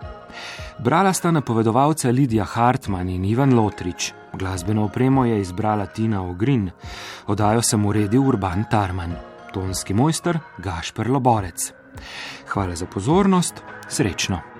Brala 0.79 1.13
sta 1.13 1.31
napovedovalca 1.31 2.11
Lidija 2.11 2.45
Hartmann 2.45 3.09
in 3.09 3.25
Ivan 3.25 3.55
Lotrič. 3.55 4.13
Glasbeno 4.33 4.85
opremo 4.85 5.25
je 5.25 5.41
izbrala 5.41 5.87
Tina 5.87 6.21
Ogrin, 6.23 6.71
oddajo 7.27 7.63
sem 7.63 7.87
uredil 7.87 8.29
Urban 8.29 8.65
Tarman, 8.71 9.17
tonski 9.55 9.95
mojster 9.95 10.39
Gašper 10.59 11.11
Loborec. 11.11 11.73
Hvala 12.53 12.77
za 12.77 12.87
pozornost, 12.87 13.65
srečno! 13.89 14.58